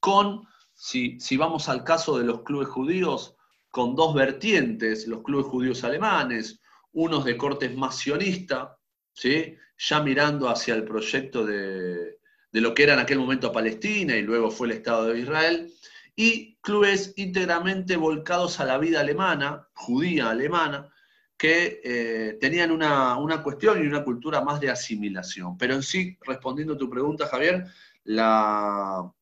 con, 0.00 0.46
si, 0.82 1.36
vamos 1.36 1.68
al 1.68 1.84
caso 1.84 2.18
de 2.18 2.24
los 2.24 2.42
clubes 2.42 2.66
judíos, 2.66 3.36
con 3.70 3.94
dos 3.94 4.14
vertientes, 4.14 5.06
los 5.06 5.22
clubes 5.22 5.46
judíos 5.46 5.84
alemanes, 5.84 6.60
unos 6.90 7.24
de 7.24 7.36
cortes 7.36 7.74
más 7.76 7.96
ya 9.78 10.02
mirando 10.02 10.48
hacia 10.48 10.74
el 10.74 10.84
proyecto 10.84 11.46
de, 11.46 12.18
de 12.50 12.60
lo 12.60 12.74
que 12.74 12.82
era 12.82 12.94
en 12.94 12.98
aquel 12.98 13.20
momento 13.20 13.52
Palestina 13.52 14.16
y 14.16 14.22
luego 14.22 14.50
fue 14.50 14.66
el 14.66 14.72
Estado 14.72 15.06
de 15.06 15.20
Israel, 15.20 15.72
y 16.16 16.56
clubes 16.56 17.14
íntegramente 17.16 17.96
volcados 17.96 18.58
a 18.58 18.64
la 18.64 18.76
vida 18.76 19.00
alemana, 19.00 19.68
judía 19.74 20.30
alemana, 20.30 20.92
que 21.38 21.80
eh, 21.84 22.38
tenían 22.40 22.72
una, 22.72 23.42
cuestión 23.44 23.82
y 23.82 23.86
una 23.86 24.02
cultura 24.02 24.40
más 24.40 24.60
de 24.60 24.70
asimilación. 24.70 25.56
Pero 25.56 25.74
en 25.74 25.82
sí, 25.84 26.18
respondiendo 26.22 26.74
a 26.74 26.78
tu 26.78 26.90
pregunta, 26.90 27.28
Javier, 27.28 27.66
la, 28.02 29.12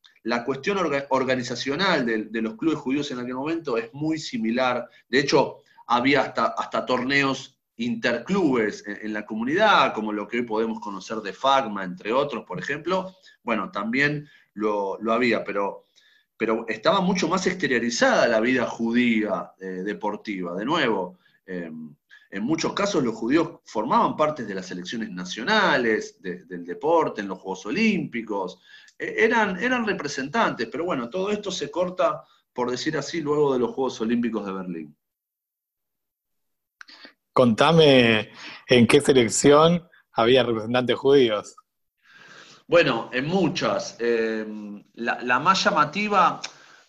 cuestión 0.45 0.79
organizacional 1.09 2.07
de, 2.07 2.43
los 2.43 2.57
clubes 2.57 2.79
judíos 2.79 3.11
en 3.11 3.19
aquel 3.19 3.35
momento 3.35 3.77
es 3.77 3.93
muy 3.93 4.19
similar. 4.19 4.89
De 5.09 5.21
hecho, 5.21 5.59
había 5.87 6.23
hasta, 6.23 6.47
hasta 6.47 6.85
torneos 6.85 7.59
interclubes 7.77 8.85
en, 8.87 9.13
la 9.13 9.25
comunidad, 9.25 9.95
como 9.95 10.13
lo 10.13 10.29
que 10.29 10.39
hoy 10.39 10.43
podemos 10.45 10.81
conocer 10.81 11.19
de 11.19 11.33
FAGMA, 11.33 11.85
entre 11.85 12.13
otros, 12.13 12.45
por 12.45 12.59
ejemplo, 12.59 13.17
bueno, 13.43 13.71
también 13.71 14.29
lo, 14.53 14.99
había, 15.11 15.43
pero, 15.45 15.87
pero 16.37 16.67
estaba 16.69 17.01
mucho 17.01 17.27
más 17.27 17.47
exteriorizada 17.47 18.29
la 18.29 18.41
vida 18.41 18.67
judía 18.67 19.53
eh, 19.59 19.83
deportiva. 19.83 20.55
De 20.55 20.67
nuevo, 20.67 21.19
em, 21.47 21.95
En 22.31 22.45
muchos 22.45 22.73
casos 22.73 23.03
los 23.03 23.15
judíos 23.15 23.59
formaban 23.65 24.17
parte 24.17 24.45
de 24.45 24.55
las 24.55 24.67
selecciones 24.67 25.11
nacionales, 25.11 26.21
del 26.23 26.65
deporte, 26.65 27.21
en 27.21 27.29
los 27.29 27.39
Juegos 27.39 27.67
Olímpicos, 27.67 28.61
e, 28.99 29.25
eran, 29.25 29.59
eran 29.61 29.87
representantes, 29.87 30.69
pero 30.71 30.85
bueno, 30.85 31.11
todo 31.11 31.31
esto 31.31 31.51
se 31.51 31.71
corta, 31.71 32.23
por 32.53 32.71
decir 32.71 32.97
así, 32.97 33.21
luego 33.21 33.53
de 33.53 33.59
los 33.59 33.71
Juegos 33.75 34.01
Olímpicos 34.01 34.47
de 34.47 34.53
Berlín. 34.53 34.97
Contame 37.33 38.31
en 38.67 38.87
qué 38.87 39.01
selección 39.01 39.89
había 40.13 40.43
representantes 40.43 40.97
judíos. 40.97 41.57
Bueno, 42.67 43.11
en 43.13 43.27
muchas. 43.27 43.97
Eh, 43.99 44.47
la, 44.95 45.41
más 45.41 45.65
llamativa, 45.65 46.41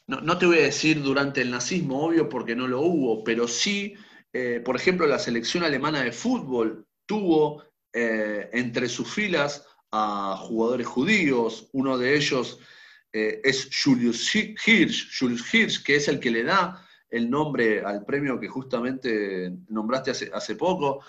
no, 0.07 0.38
te 0.38 0.45
voy 0.45 0.60
a 0.60 0.63
decir 0.63 1.01
durante 1.01 1.41
el 1.41 1.50
nazismo, 1.50 2.05
obvio, 2.05 2.29
porque 2.29 2.55
no 2.55 2.67
lo 2.67 2.81
hubo, 2.81 3.24
pero 3.24 3.48
sí, 3.48 3.95
eh, 4.33 4.61
por 4.63 4.75
ejemplo, 4.75 5.07
la 5.07 5.19
selección 5.19 5.63
alemana 5.63 6.03
de 6.03 6.11
fútbol 6.11 6.88
tuvo 7.05 7.63
eh, 7.93 8.50
entre 8.53 8.88
sus 8.88 9.13
filas 9.13 9.65
a 9.91 10.35
jugadores 10.39 10.88
judíos. 10.88 11.69
Uno 11.73 11.97
de 11.97 12.15
ellos 12.15 12.59
es 13.13 13.69
Julius 13.83 14.33
Hirsch, 14.33 15.19
Julius 15.19 15.53
Hirsch, 15.53 15.83
que 15.83 15.97
es 15.97 16.07
el 16.07 16.17
que 16.17 16.31
le 16.31 16.45
da 16.45 16.88
el 17.09 17.29
nombre 17.29 17.83
al 17.83 18.05
premio 18.05 18.39
que 18.39 18.47
justamente 18.47 19.51
nombraste 19.67 20.11
hace, 20.11 20.31
hace 20.33 20.55
poco. 20.55 21.03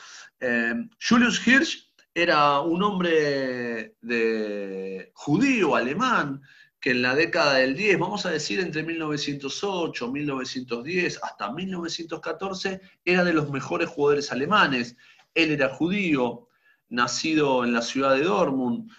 Julius 1.09 1.47
Hirsch 1.47 1.93
era 2.13 2.61
un 2.61 2.83
hombre 2.83 3.95
de 4.01 5.13
judío, 5.15 5.77
alemán, 5.77 6.43
que 6.83 6.91
en 6.91 7.01
la 7.01 7.15
década 7.15 7.55
del 7.55 7.77
10, 7.77 8.01
vamos 8.01 8.27
a 8.27 8.31
decir 8.31 8.59
entre 8.59 8.83
1908, 8.83 10.11
1910 10.11 11.21
hasta 11.23 11.53
1914, 11.53 12.81
era 13.05 13.23
de 13.23 13.33
los 13.33 13.51
mejores 13.51 13.89
jugadores 13.89 14.33
alemanes. 14.33 14.97
Él 15.33 15.53
era 15.53 15.69
judío, 15.69 16.49
nacido 16.89 17.63
en 17.63 17.73
la 17.73 17.83
ciudad 17.83 18.17
de 18.17 18.25
Dortmund. 18.25 18.91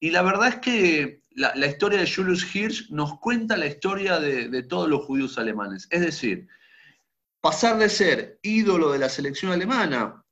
Y 0.00 0.10
la 0.10 0.20
verdad 0.20 0.48
es 0.48 0.56
que 0.56 1.22
la, 1.30 1.66
historia 1.66 2.00
de 2.00 2.12
Julius 2.12 2.54
Hirsch 2.54 2.90
nos 2.90 3.18
cuenta 3.20 3.56
la 3.56 3.66
historia 3.66 4.20
de, 4.20 4.50
de 4.50 4.62
todos 4.62 4.90
los 4.90 5.06
judíos 5.06 5.38
alemanes. 5.38 5.88
Es 5.90 6.02
decir, 6.02 6.46
pasar 7.40 7.78
de 7.78 7.88
ser 7.88 8.38
ídolo 8.42 8.92
de 8.92 8.98
la 8.98 9.08
selección 9.08 9.50
alemana 9.50 10.22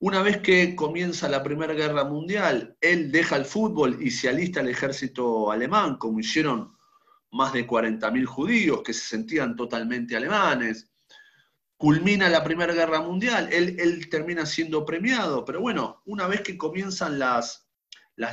una 0.00 0.22
vez 0.22 0.38
que 0.38 0.76
comienza 0.76 1.28
la 1.28 1.42
Primera 1.42 1.74
Guerra 1.74 2.04
Mundial, 2.04 2.76
él 2.80 3.10
deja 3.10 3.36
el 3.36 3.44
fútbol 3.44 3.98
y 4.00 4.10
se 4.10 4.28
alista 4.28 4.60
al 4.60 4.68
ejército 4.68 5.50
alemán, 5.50 5.96
como 5.96 6.20
hicieron 6.20 6.72
más 7.32 7.52
de 7.52 7.66
40.000 7.66 8.24
judíos 8.24 8.82
que 8.82 8.92
se 8.92 9.04
sentían 9.04 9.56
totalmente 9.56 10.16
alemanes. 10.16 10.88
Culmina 11.76 12.28
la 12.28 12.44
Primera 12.44 12.72
Guerra 12.72 13.00
Mundial, 13.00 13.48
él, 13.52 14.08
termina 14.08 14.46
siendo 14.46 14.84
premiado, 14.84 15.44
pero 15.44 15.60
bueno, 15.60 16.02
una 16.06 16.26
vez 16.26 16.42
que 16.42 16.56
comienzan 16.56 17.18
las, 17.18 17.66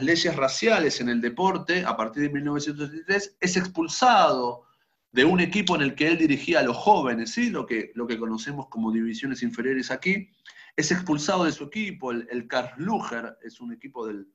leyes 0.02 0.36
raciales 0.36 1.00
en 1.02 1.10
el 1.10 1.22
deporte, 1.22 1.84
a 1.86 1.96
partir 1.98 2.24
de 2.24 2.30
1973, 2.30 3.38
es 3.40 3.58
expulsado 3.58 4.64
de 5.12 5.26
un 5.26 5.40
equipo 5.40 5.76
en 5.76 5.82
el 5.82 5.96
que 5.96 6.08
él 6.08 6.18
dirigía 6.18 6.60
a 6.60 6.64
los 6.64 6.78
jóvenes, 6.78 7.32
¿sí? 7.32 7.50
lo, 7.50 7.66
que, 7.66 7.92
lo 7.96 8.06
que 8.06 8.18
conocemos 8.18 8.68
como 8.68 8.92
divisiones 8.92 9.44
inferiores 9.44 9.92
aquí, 9.92 10.30
es 10.76 10.92
expulsado 10.92 11.46
de 11.46 11.52
su 11.52 11.66
equipo, 11.66 12.12
el, 12.12 12.28
el 12.30 12.48
Karlsruher, 12.48 13.38
es 13.42 13.62
un 13.62 13.72
equipo 13.72 14.06
del, 14.06 14.28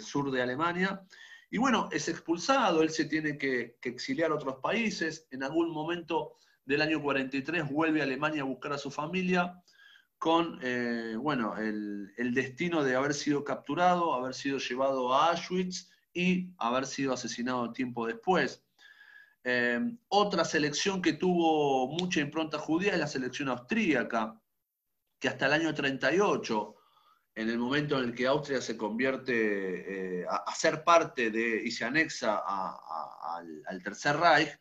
sur 0.00 0.30
de 0.30 0.42
Alemania, 0.42 1.02
y 1.50 1.58
bueno, 1.58 1.88
es 1.92 2.08
expulsado, 2.08 2.82
él 2.82 2.90
se 2.90 3.04
tiene 3.04 3.38
que, 3.38 3.78
exiliar 3.82 4.32
a 4.32 4.34
otros 4.34 4.56
países, 4.56 5.28
en 5.30 5.42
algún 5.42 5.70
momento 5.70 6.34
del 6.64 6.82
año 6.82 7.00
43 7.00 7.70
vuelve 7.70 8.00
a 8.00 8.04
Alemania 8.04 8.42
a 8.42 8.46
buscar 8.46 8.72
a 8.72 8.78
su 8.78 8.90
familia, 8.90 9.62
con 10.18 10.58
eh, 10.62 11.14
bueno, 11.16 11.56
el, 11.56 12.34
destino 12.34 12.82
de 12.82 12.96
haber 12.96 13.14
sido 13.14 13.44
capturado, 13.44 14.14
haber 14.14 14.34
sido 14.34 14.58
llevado 14.58 15.14
a 15.14 15.30
Auschwitz 15.30 15.90
y 16.12 16.50
haber 16.58 16.86
sido 16.86 17.12
asesinado 17.12 17.72
tiempo 17.72 18.04
después. 18.04 18.64
Eh, 19.44 19.80
otra 20.08 20.44
selección 20.44 21.00
que 21.00 21.12
tuvo 21.12 21.86
mucha 21.86 22.20
impronta 22.20 22.58
judía 22.58 22.94
es 22.94 22.98
la 22.98 23.06
selección 23.06 23.48
austríaca 23.48 24.38
que 25.18 25.28
hasta 25.28 25.46
el 25.46 25.52
año 25.52 25.74
38, 25.74 26.76
en 27.34 27.48
el 27.48 27.58
momento 27.58 27.98
en 27.98 28.04
el 28.04 28.14
que 28.14 28.26
Austria 28.26 28.60
se 28.60 28.76
convierte 28.76 30.20
eh, 30.20 30.26
a, 30.28 30.54
ser 30.54 30.82
parte 30.82 31.30
de 31.30 31.62
y 31.64 31.70
se 31.70 31.84
anexa 31.84 32.42
al, 33.66 33.82
Tercer 33.82 34.16
Reich, 34.16 34.58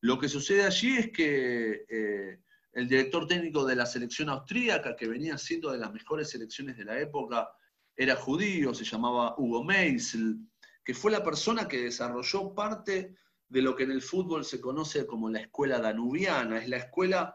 lo 0.00 0.18
que 0.18 0.28
sucede 0.28 0.64
allí 0.64 0.96
es 0.96 1.12
que 1.12 1.84
eh, 1.88 2.40
el 2.72 2.88
director 2.88 3.26
técnico 3.26 3.64
de 3.64 3.76
la 3.76 3.86
selección 3.86 4.28
austríaca, 4.28 4.96
que 4.96 5.08
venía 5.08 5.38
siendo 5.38 5.70
de 5.70 5.78
las 5.78 5.92
mejores 5.92 6.30
selecciones 6.30 6.76
de 6.76 6.84
la 6.84 6.98
época, 6.98 7.48
era 7.96 8.16
judío, 8.16 8.74
se 8.74 8.84
llamaba 8.84 9.34
Hugo 9.38 9.62
Meisel, 9.62 10.38
que 10.84 10.94
fue 10.94 11.12
la 11.12 11.22
persona 11.22 11.68
que 11.68 11.82
desarrolló 11.82 12.54
parte 12.54 13.16
de 13.48 13.62
lo 13.62 13.76
que 13.76 13.84
en 13.84 13.92
el 13.92 14.02
fútbol 14.02 14.44
se 14.44 14.60
conoce 14.60 15.06
como 15.06 15.30
la 15.30 15.40
escuela 15.40 15.78
danubiana, 15.78 16.58
es 16.58 16.68
la 16.68 16.78
escuela 16.78 17.34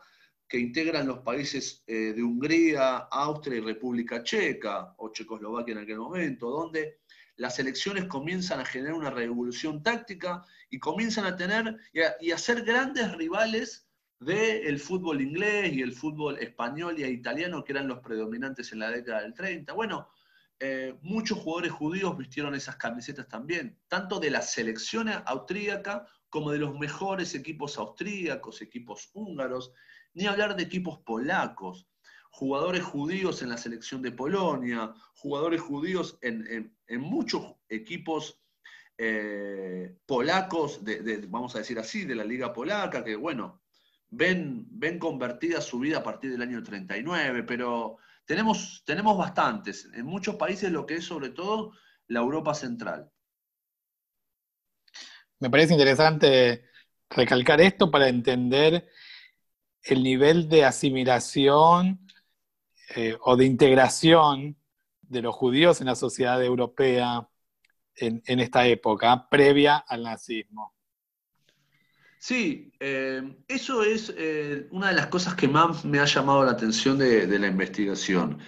que 0.50 0.60
integran 0.60 1.08
los 1.08 1.20
países 1.20 1.84
eh, 1.86 2.14
de 2.16 2.24
Hungría, 2.24 2.98
Austria 3.12 3.58
y 3.58 3.62
República 3.62 4.24
Checa, 4.24 4.96
o 4.98 5.10
Checoslovaquia 5.10 5.74
en 5.74 5.78
aquel 5.78 6.00
momento, 6.00 6.50
donde 6.50 7.02
las 7.36 7.60
elecciones 7.60 8.06
comienzan 8.06 8.60
a 8.60 8.66
generar 8.66 8.96
una 8.96 9.12
revolución 9.12 9.84
táctica 9.84 10.44
y 10.72 10.80
comienzan 10.80 11.26
a 11.26 11.38
tener 11.38 11.78
y 12.20 12.32
a, 12.32 12.38
ser 12.38 12.64
grandes 12.64 13.16
rivales 13.16 13.88
del 14.20 14.80
fútbol 14.80 15.22
inglés 15.22 15.72
y 15.72 15.82
el 15.82 15.94
fútbol 15.94 16.38
español 16.40 16.96
y 16.98 17.06
italiano, 17.06 17.64
que 17.64 17.72
eran 17.72 17.88
los 17.88 18.00
predominantes 18.00 18.74
en 18.74 18.80
la 18.80 18.90
década 18.90 19.22
del 19.22 19.36
30. 19.36 19.72
Bueno, 19.74 20.10
eh, 20.60 20.98
muchos 21.04 21.38
jugadores 21.38 21.72
judíos 21.72 22.18
vistieron 22.18 22.56
esas 22.56 22.76
camisetas 22.76 23.28
también, 23.30 23.80
tanto 23.88 24.20
de 24.20 24.32
la 24.32 24.42
selección 24.42 25.10
austríaca 25.26 26.06
como 26.30 26.52
de 26.52 26.60
los 26.60 26.78
mejores 26.78 27.34
equipos 27.36 27.78
austríacos, 27.78 28.62
equipos 28.62 29.10
húngaros, 29.14 29.72
ni 30.14 30.28
hablar 30.28 30.56
de 30.56 30.64
equipos 30.64 31.00
polacos, 31.00 31.88
jugadores 32.32 32.84
judíos 32.84 33.42
en 33.42 33.50
la 33.50 33.58
selección 33.58 34.02
de 34.02 34.12
Polonia, 34.12 34.94
jugadores 35.16 35.62
judíos 35.62 36.18
en, 36.22 36.74
muchos 37.00 37.56
equipos 37.68 38.40
eh, 38.98 39.96
polacos, 40.06 40.82
vamos 41.28 41.56
a 41.56 41.60
decir 41.60 41.80
así, 41.80 42.06
de 42.06 42.16
la 42.16 42.24
liga 42.24 42.54
polaca, 42.54 43.04
que 43.04 43.16
bueno, 43.16 43.62
ven, 44.10 44.66
ven 44.70 45.00
convertida 45.00 45.62
su 45.62 45.80
vida 45.80 46.00
a 46.00 46.04
partir 46.04 46.32
del 46.32 46.42
año 46.42 46.64
39, 46.64 47.44
pero 47.44 47.98
tenemos, 48.26 48.84
tenemos 48.86 49.18
bastantes, 49.18 49.90
en 49.94 50.06
muchos 50.06 50.36
países 50.36 50.72
lo 50.72 50.86
que 50.86 50.96
es 50.96 51.06
sobre 51.06 51.30
todo 51.30 51.74
la 52.08 52.20
Europa 52.20 52.54
Central. 52.54 53.10
Me 55.40 55.50
parece 55.50 55.74
interesante 55.74 56.66
recalcar 57.10 57.62
esto 57.62 57.90
para 57.90 58.10
entender 58.10 58.90
el 59.84 60.04
nivel 60.04 60.50
de 60.50 60.66
asimilación 60.66 62.00
eh, 62.96 63.18
o 63.22 63.36
de 63.36 63.46
integración 63.46 64.58
de 65.02 65.22
los 65.22 65.36
judíos 65.36 65.82
en 65.82 65.88
la 65.88 65.96
sociedad 65.96 66.44
europea 66.44 67.28
en, 67.96 68.40
esta 68.40 68.66
época, 68.66 69.28
previa 69.30 69.78
al 69.78 70.04
nazismo. 70.04 70.74
Sí, 72.18 72.72
eh, 72.80 73.22
eso 73.48 73.84
es 73.84 74.14
eh, 74.18 74.68
una 74.72 74.90
de 74.90 74.96
las 74.96 75.08
cosas 75.08 75.36
que 75.36 75.48
más 75.48 75.84
me 75.84 76.00
ha 76.00 76.06
llamado 76.06 76.46
la 76.46 76.52
atención 76.52 76.98
de, 76.98 77.40
la 77.40 77.48
investigación. 77.48 78.40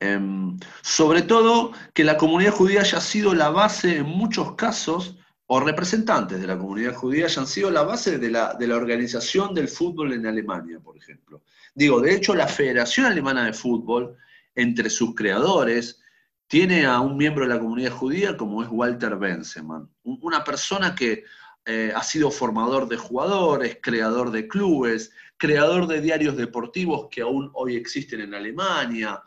Em, 0.00 0.58
sobre 0.82 1.22
todo 1.22 1.72
que 1.94 2.04
la 2.04 2.16
comunidad 2.16 2.52
judía 2.52 2.80
haya 2.80 3.00
sido 3.00 3.34
la 3.34 3.50
base 3.50 3.98
en 3.98 4.06
muchos 4.06 4.54
casos 4.54 5.16
o 5.48 5.60
representantes 5.60 6.40
de 6.40 6.46
la 6.46 6.58
comunidad 6.58 6.94
judía 6.94 7.26
hayan 7.26 7.46
sido 7.46 7.70
la 7.70 7.82
base 7.82 8.18
de 8.18 8.30
la, 8.30 8.56
organización 8.74 9.54
del 9.54 9.68
fútbol 9.68 10.12
en 10.12 10.26
Alemania, 10.26 10.80
por 10.80 10.96
ejemplo. 10.96 11.42
Digo, 11.74 12.00
de 12.00 12.14
hecho, 12.14 12.34
la 12.34 12.48
Federación 12.48 13.06
Alemana 13.06 13.44
de 13.44 13.52
Fútbol, 13.52 14.16
entre 14.54 14.90
sus 14.90 15.14
creadores, 15.14 16.00
tiene 16.48 16.86
a 16.86 17.00
un 17.00 17.16
miembro 17.16 17.44
de 17.46 17.54
la 17.54 17.60
comunidad 17.60 17.92
judía 17.92 18.36
como 18.36 18.62
es 18.62 18.68
Walter 18.70 19.16
Bensemann, 19.16 19.88
una 20.02 20.42
persona 20.42 20.94
que 20.94 21.24
eh, 21.64 21.92
ha 21.94 22.02
sido 22.02 22.30
formador 22.30 22.88
de 22.88 22.96
jugadores, 22.96 23.78
creador 23.82 24.30
de 24.30 24.46
clubes, 24.48 25.12
creador 25.36 25.86
de 25.86 26.00
diarios 26.00 26.36
deportivos 26.36 27.08
que 27.10 27.22
aún 27.22 27.50
hoy 27.54 27.76
existen 27.76 28.20
en 28.20 28.34
Alemania, 28.34 29.20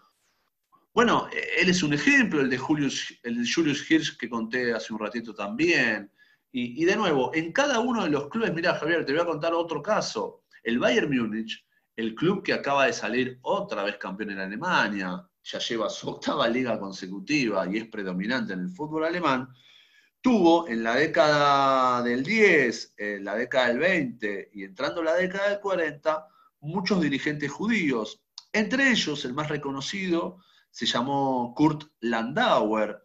bueno, 0.93 1.28
él 1.58 1.69
es 1.69 1.84
un 1.84 1.93
ejemplo, 1.93 2.41
el 2.41 2.49
de 2.49 2.58
Julius, 2.58 3.19
el 3.23 3.47
Julius 3.52 3.89
Hirsch 3.89 4.17
que 4.17 4.30
conté 4.30 4.73
hace 4.73 4.93
un 4.93 4.99
ratito 4.99 5.34
también. 5.34 6.12
Y, 6.52 6.84
de 6.84 6.95
nuevo, 6.95 7.32
en 7.36 7.52
cada 7.52 7.80
uno 7.80 8.04
de 8.04 8.10
los 8.10 8.28
clubes, 8.28 8.52
mira 8.54 8.73
Javier, 8.73 9.06
te 9.06 9.13
voy 9.13 9.21
a 9.21 9.25
contar 9.25 9.54
otro 9.54 9.84
caso. 9.84 10.45
El 10.63 10.80
Bayern 10.80 11.15
Múnich, 11.15 11.63
el 11.95 12.15
club 12.15 12.43
que 12.43 12.54
acaba 12.54 12.88
de 12.88 12.93
salir 12.93 13.38
otra 13.43 13.84
vez 13.84 13.97
campeón 13.97 14.32
en 14.32 14.39
Alemania, 14.39 15.30
ya 15.43 15.60
lleva 15.60 15.89
su 15.89 16.10
octava 16.10 16.47
liga 16.47 16.80
consecutiva 16.80 17.67
y 17.71 17.78
es 17.78 17.88
predominante 17.88 18.54
en 18.54 18.62
el 18.62 18.69
fútbol 18.69 19.06
alemán, 19.06 19.47
tuvo 20.21 20.67
en 20.67 20.84
la 20.84 20.95
década 20.95 22.02
del 22.02 22.23
10, 22.23 22.95
en 22.97 23.23
la 23.23 23.36
década 23.36 23.67
del 23.67 23.80
20 23.80 24.49
y 24.54 24.63
entrando 24.63 25.02
en 25.02 25.06
la 25.06 25.15
década 25.15 25.49
del 25.49 25.60
40, 25.60 26.28
muchos 26.62 27.02
dirigentes 27.02 27.49
judíos 27.52 28.21
Entre 28.52 28.89
ellos, 28.91 29.23
el 29.23 29.34
más 29.34 29.49
reconocido 29.49 30.39
se 30.71 30.86
llamó 30.86 31.53
Kurt 31.55 31.91
Landauer, 32.01 33.03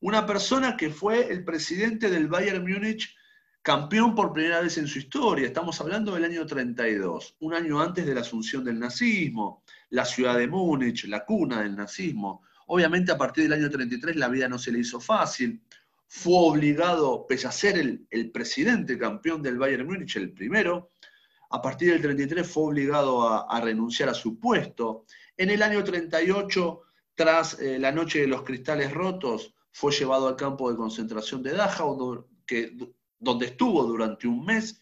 una 0.00 0.26
persona 0.26 0.76
que 0.76 0.90
fue 0.90 1.30
el 1.32 1.44
presidente 1.44 2.10
del 2.10 2.28
Bayern 2.28 2.62
Múnich, 2.62 3.14
campeón 3.62 4.14
por 4.14 4.32
primera 4.32 4.60
vez 4.60 4.78
en 4.78 4.86
su 4.86 4.98
historia. 4.98 5.46
Estamos 5.46 5.80
hablando 5.80 6.14
del 6.14 6.24
año 6.24 6.46
32, 6.46 7.36
un 7.40 7.54
año 7.54 7.80
antes 7.80 8.06
de 8.06 8.14
la 8.14 8.20
asunción 8.20 8.64
del 8.64 8.78
nazismo, 8.78 9.62
la 9.90 10.04
ciudad 10.04 10.38
de 10.38 10.46
Múnich, 10.46 11.04
la 11.04 11.24
cuna 11.24 11.62
del 11.62 11.76
nazismo. 11.76 12.42
Obviamente 12.66 13.10
a 13.12 13.18
partir 13.18 13.44
del 13.44 13.54
año 13.54 13.70
33 13.70 14.16
la 14.16 14.28
vida 14.28 14.48
no 14.48 14.58
se 14.58 14.70
le 14.70 14.78
hizo 14.80 15.00
fácil. 15.00 15.60
Fue 16.06 16.34
obligado, 16.36 17.26
pese 17.26 17.48
a 17.48 17.52
ser 17.52 17.78
el, 17.78 18.06
el 18.10 18.30
presidente 18.30 18.96
campeón 18.96 19.42
del 19.42 19.58
Bayern 19.58 19.86
Múnich, 19.86 20.16
el 20.16 20.32
primero, 20.32 20.90
a 21.50 21.62
partir 21.62 21.92
del 21.92 22.02
33 22.02 22.46
fue 22.46 22.64
obligado 22.64 23.26
a, 23.26 23.60
renunciar 23.60 24.08
a 24.08 24.14
su 24.14 24.38
puesto. 24.38 25.04
En 25.36 25.50
el 25.50 25.62
año 25.62 25.82
38, 25.82 26.82
tras 27.18 27.58
eh, 27.58 27.80
la 27.80 27.90
noche 27.90 28.20
de 28.20 28.28
los 28.28 28.44
cristales 28.44 28.94
rotos, 28.94 29.52
fue 29.72 29.90
llevado 29.90 30.28
al 30.28 30.36
campo 30.36 30.70
de 30.70 30.76
concentración 30.76 31.42
de 31.42 31.50
Dachau, 31.50 32.24
donde 33.18 33.46
estuvo 33.46 33.82
durante 33.82 34.28
un 34.28 34.44
mes. 34.44 34.80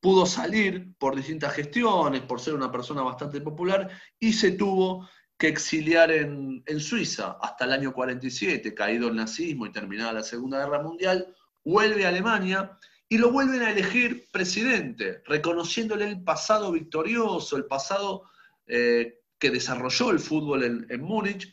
Pudo 0.00 0.26
salir 0.26 0.92
por 0.98 1.14
distintas 1.14 1.54
gestiones, 1.54 2.22
por 2.22 2.40
ser 2.40 2.54
una 2.54 2.72
persona 2.72 3.02
bastante 3.02 3.40
popular, 3.40 3.88
y 4.18 4.32
se 4.32 4.50
tuvo 4.50 5.08
que 5.38 5.46
exiliar 5.46 6.10
en, 6.10 6.64
en 6.66 6.80
Suiza 6.80 7.38
hasta 7.40 7.64
el 7.64 7.72
año 7.72 7.92
47, 7.92 8.74
caído 8.74 9.06
el 9.06 9.14
nazismo 9.14 9.64
y 9.64 9.70
terminada 9.70 10.14
la 10.14 10.24
Segunda 10.24 10.58
Guerra 10.58 10.82
Mundial. 10.82 11.32
Vuelve 11.64 12.04
a 12.04 12.08
Alemania 12.08 12.76
y 13.08 13.18
lo 13.18 13.30
vuelven 13.30 13.62
a 13.62 13.70
elegir 13.70 14.26
presidente, 14.32 15.22
reconociéndole 15.26 16.08
el 16.08 16.24
pasado 16.24 16.72
victorioso, 16.72 17.56
el 17.56 17.66
pasado 17.66 18.24
eh, 18.66 19.21
que 19.42 19.50
desarrolló 19.50 20.12
el 20.12 20.20
fútbol 20.20 20.86
en, 20.88 21.02
Múnich. 21.02 21.52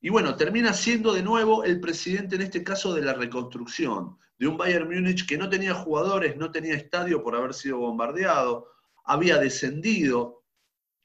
Y 0.00 0.08
bueno, 0.08 0.34
termina 0.36 0.72
siendo 0.72 1.12
de 1.12 1.22
nuevo 1.22 1.62
el 1.62 1.78
presidente 1.78 2.36
en 2.36 2.40
este 2.40 2.64
caso 2.64 2.94
de 2.94 3.02
la 3.02 3.12
reconstrucción, 3.12 4.16
de 4.38 4.46
un 4.46 4.56
Bayern 4.56 4.88
Múnich 4.88 5.26
que 5.26 5.36
no 5.36 5.50
tenía 5.50 5.74
jugadores, 5.74 6.38
no 6.38 6.50
tenía 6.50 6.74
estadio 6.74 7.22
por 7.22 7.36
haber 7.36 7.52
sido 7.52 7.80
bombardeado, 7.80 8.68
había 9.04 9.36
descendido. 9.36 10.42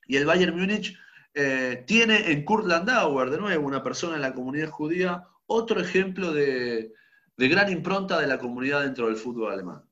Y 0.07 0.15
el 0.15 0.25
Bayern 0.25 0.57
Múnich 0.57 0.97
eh, 1.33 1.83
tiene 1.86 2.31
en 2.31 2.45
Kurt 2.45 2.67
Landauer, 2.67 3.29
de 3.29 3.39
nuevo, 3.39 3.67
una 3.67 3.83
persona 3.83 4.15
en 4.15 4.21
la 4.21 4.33
comunidad 4.33 4.69
judía, 4.69 5.27
otro 5.45 5.81
ejemplo 5.81 6.31
de, 6.31 6.93
de 7.36 7.47
gran 7.49 7.69
impronta 7.69 8.17
de 8.17 8.27
la 8.27 8.39
comunidad 8.39 8.83
dentro 8.83 9.07
del 9.07 9.17
fútbol 9.17 9.51
alemán. 9.51 9.83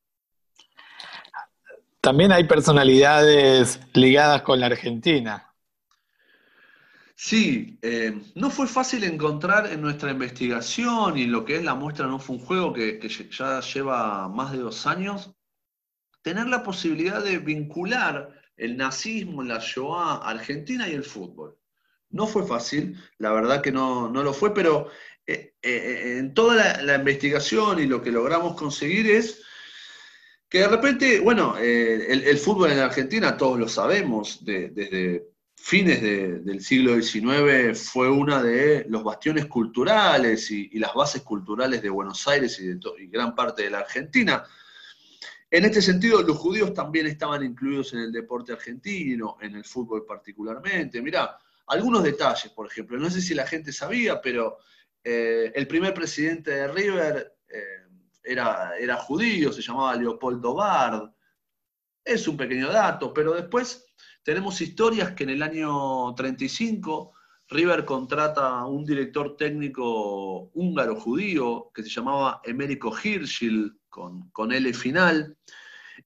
También 1.99 2.31
hay 2.31 2.45
personalidades 2.45 3.81
ligadas 3.93 4.43
con 4.43 4.61
la 4.61 4.67
Argentina. 4.67 5.50
Sí, 7.23 7.77
eh, 7.83 8.19
no 8.33 8.49
fue 8.49 8.65
fácil 8.65 9.03
encontrar 9.03 9.71
en 9.71 9.79
nuestra 9.79 10.09
investigación 10.09 11.19
y 11.19 11.25
lo 11.27 11.45
que 11.45 11.57
es 11.57 11.63
la 11.63 11.75
muestra 11.75 12.07
no 12.07 12.17
fue 12.17 12.37
un 12.37 12.41
juego 12.41 12.73
que, 12.73 12.99
ya 13.29 13.61
lleva 13.61 14.27
más 14.27 14.51
de 14.51 14.57
dos 14.57 14.87
años, 14.87 15.31
tener 16.23 16.47
la 16.47 16.63
posibilidad 16.63 17.23
de 17.23 17.37
vincular 17.37 18.41
el 18.57 18.75
nazismo, 18.75 19.43
la 19.43 19.59
Shoah, 19.59 20.27
Argentina 20.27 20.89
y 20.89 20.93
el 20.93 21.03
fútbol. 21.03 21.59
No 22.09 22.25
fue 22.25 22.43
fácil, 22.47 22.99
la 23.19 23.31
verdad 23.31 23.61
que 23.61 23.71
no, 23.71 24.09
no 24.09 24.23
lo 24.23 24.33
fue, 24.33 24.51
pero 24.51 24.89
eh, 25.27 25.53
eh, 25.61 26.15
en 26.17 26.33
toda 26.33 26.81
la, 26.81 26.95
investigación 26.95 27.77
y 27.77 27.85
lo 27.85 28.01
que 28.01 28.11
logramos 28.11 28.55
conseguir 28.55 29.07
es 29.11 29.43
que 30.49 30.61
de 30.61 30.67
repente, 30.69 31.19
bueno, 31.19 31.55
el, 31.55 32.37
fútbol 32.39 32.71
en 32.71 32.79
Argentina, 32.79 33.37
todos 33.37 33.59
lo 33.59 33.69
sabemos, 33.69 34.43
desde 34.43 35.30
fines 35.63 36.01
del 36.01 36.59
siglo 36.61 36.99
XIX 36.99 37.79
fue 37.79 38.09
una 38.09 38.41
de 38.41 38.83
los 38.89 39.03
bastiones 39.03 39.45
culturales 39.45 40.49
y, 40.49 40.79
las 40.79 40.93
bases 40.95 41.21
culturales 41.21 41.83
de 41.83 41.89
Buenos 41.89 42.27
Aires 42.27 42.59
y 42.59 42.67
de 42.67 42.79
gran 43.07 43.35
parte 43.35 43.63
de 43.63 43.69
la 43.69 43.79
Argentina. 43.79 44.43
En 45.51 45.63
este 45.63 45.81
sentido, 45.81 46.23
los 46.23 46.37
judíos 46.37 46.73
también 46.73 47.05
estaban 47.05 47.43
incluidos 47.43 47.93
en 47.93 47.99
el 47.99 48.11
deporte 48.11 48.53
argentino, 48.53 49.37
en 49.39 49.55
el 49.55 49.63
fútbol 49.63 50.03
particularmente. 50.03 50.99
Mirá, 50.99 51.37
algunos 51.67 52.03
detalles, 52.03 52.51
por 52.51 52.65
ejemplo, 52.65 52.97
no 52.97 53.11
sé 53.11 53.21
si 53.21 53.35
la 53.35 53.45
gente 53.45 53.71
sabía, 53.71 54.19
pero 54.19 54.57
eh, 55.03 55.51
el 55.53 55.67
primer 55.67 55.93
presidente 55.93 56.51
de 56.51 56.67
River 56.69 57.35
eh, 57.47 57.85
era, 58.23 58.73
era 58.79 58.97
judío, 58.97 59.53
se 59.53 59.61
llamaba 59.61 59.95
Leopoldo 59.95 60.55
Bard. 60.55 61.11
Es 62.03 62.27
un 62.27 62.35
pequeño 62.35 62.71
dato, 62.71 63.13
pero 63.13 63.33
después 63.33 63.90
tenemos 64.23 64.61
historias 64.61 65.11
que 65.11 65.23
en 65.23 65.31
el 65.31 65.43
año 65.43 66.13
35 66.15 67.13
River 67.49 67.83
contrata 67.83 68.59
a 68.59 68.65
un 68.65 68.85
director 68.85 69.35
técnico 69.35 70.49
húngaro 70.53 70.95
judío 70.95 71.69
que 71.73 71.83
se 71.83 71.89
llamaba 71.89 72.41
Emérico 72.45 72.93
Hirschel, 72.97 73.77
con, 73.89 74.29
con 74.29 74.53
L 74.53 74.73
final. 74.73 75.37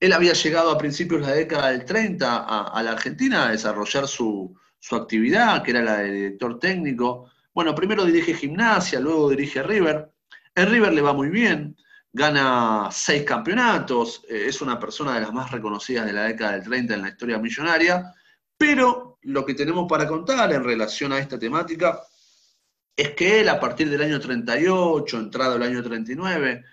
Él 0.00 0.12
había 0.12 0.32
llegado 0.32 0.70
a 0.70 0.78
principios 0.78 1.20
de 1.20 1.26
la 1.28 1.34
década 1.34 1.70
del 1.70 1.84
30 1.84 2.66
a, 2.66 2.82
la 2.82 2.90
Argentina 2.90 3.46
a 3.46 3.52
desarrollar 3.52 4.08
su, 4.08 4.58
su, 4.78 4.96
actividad, 4.96 5.62
que 5.62 5.70
era 5.70 5.82
la 5.82 5.98
de 5.98 6.12
director 6.12 6.58
técnico. 6.58 7.30
Bueno, 7.54 7.74
primero 7.74 8.04
dirige 8.04 8.34
gimnasia, 8.34 8.98
luego 8.98 9.30
dirige 9.30 9.62
River. 9.62 10.10
En 10.54 10.68
River 10.68 10.92
le 10.92 11.00
va 11.00 11.12
muy 11.12 11.28
bien, 11.28 11.76
gana 12.16 12.88
seis 12.90 13.24
campeonatos, 13.24 14.24
eh, 14.26 14.46
es 14.48 14.62
una 14.62 14.80
persona 14.80 15.14
de 15.14 15.20
las 15.20 15.34
más 15.34 15.50
reconocidas 15.50 16.06
de 16.06 16.14
la 16.14 16.24
década 16.24 16.52
del 16.52 16.64
30 16.64 16.94
en 16.94 17.02
la 17.02 17.08
historia 17.10 17.38
millonaria, 17.38 18.14
pero 18.56 19.18
lo 19.22 19.44
que 19.44 19.52
tenemos 19.52 19.86
para 19.86 20.08
contar 20.08 20.50
en 20.54 20.64
relación 20.64 21.12
a 21.12 21.18
esta 21.18 21.38
temática 21.38 22.00
es 22.96 23.10
que 23.10 23.40
él 23.40 23.50
a 23.50 23.60
partir 23.60 23.90
del 23.90 24.00
año 24.00 24.18
38, 24.18 25.18
entrado 25.18 25.56
el 25.56 25.62
año 25.62 25.82
39, 25.82 26.64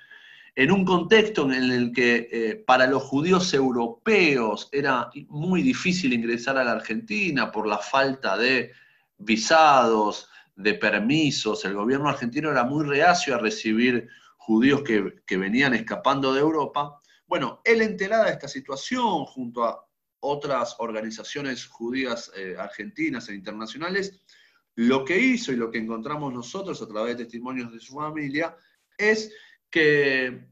en 0.56 0.72
un 0.72 0.86
contexto 0.86 1.52
en 1.52 1.72
el 1.72 1.92
que 1.92 2.30
eh, 2.32 2.64
para 2.66 2.88
los 2.88 3.04
judíos 3.04 3.54
europeos 3.54 4.70
era 4.72 5.10
muy 5.28 5.62
difícil 5.62 6.14
ingresar 6.14 6.58
a 6.58 6.64
la 6.64 6.72
Argentina 6.72 7.52
por 7.52 7.68
la 7.68 7.80
falta 7.80 8.38
de 8.38 8.72
visados, 9.18 10.30
de 10.56 10.76
permisos. 10.76 11.66
El 11.66 11.74
gobierno 11.74 12.08
argentino 12.08 12.50
era 12.50 12.64
muy 12.64 12.86
reacio 12.86 13.36
a 13.36 13.40
recibir 13.40 14.08
judíos 14.46 14.84
que, 14.84 15.38
venían 15.38 15.74
escapando 15.74 16.34
de 16.34 16.42
Europa. 16.42 17.00
Bueno, 17.26 17.62
él 17.64 17.82
enterada 17.82 18.26
de 18.26 18.32
esta 18.32 18.50
situación, 18.50 19.26
junto 19.26 19.64
a 19.64 19.88
otras 20.20 20.76
organizaciones 20.80 21.66
judías 21.66 22.30
eh, 22.36 22.56
argentinas 22.60 23.30
e 23.30 23.36
internacionales, 23.36 24.20
lo 24.76 25.06
que 25.06 25.18
hizo 25.18 25.54
y 25.54 25.56
lo 25.56 25.72
que 25.72 25.78
encontramos 25.78 26.34
nosotros 26.34 26.82
a 26.82 26.88
través 26.88 27.18
de 27.18 27.24
testimonios 27.24 27.72
de 27.72 27.80
su 27.80 27.96
familia 27.96 28.58
es 28.98 29.34
que 29.70 30.46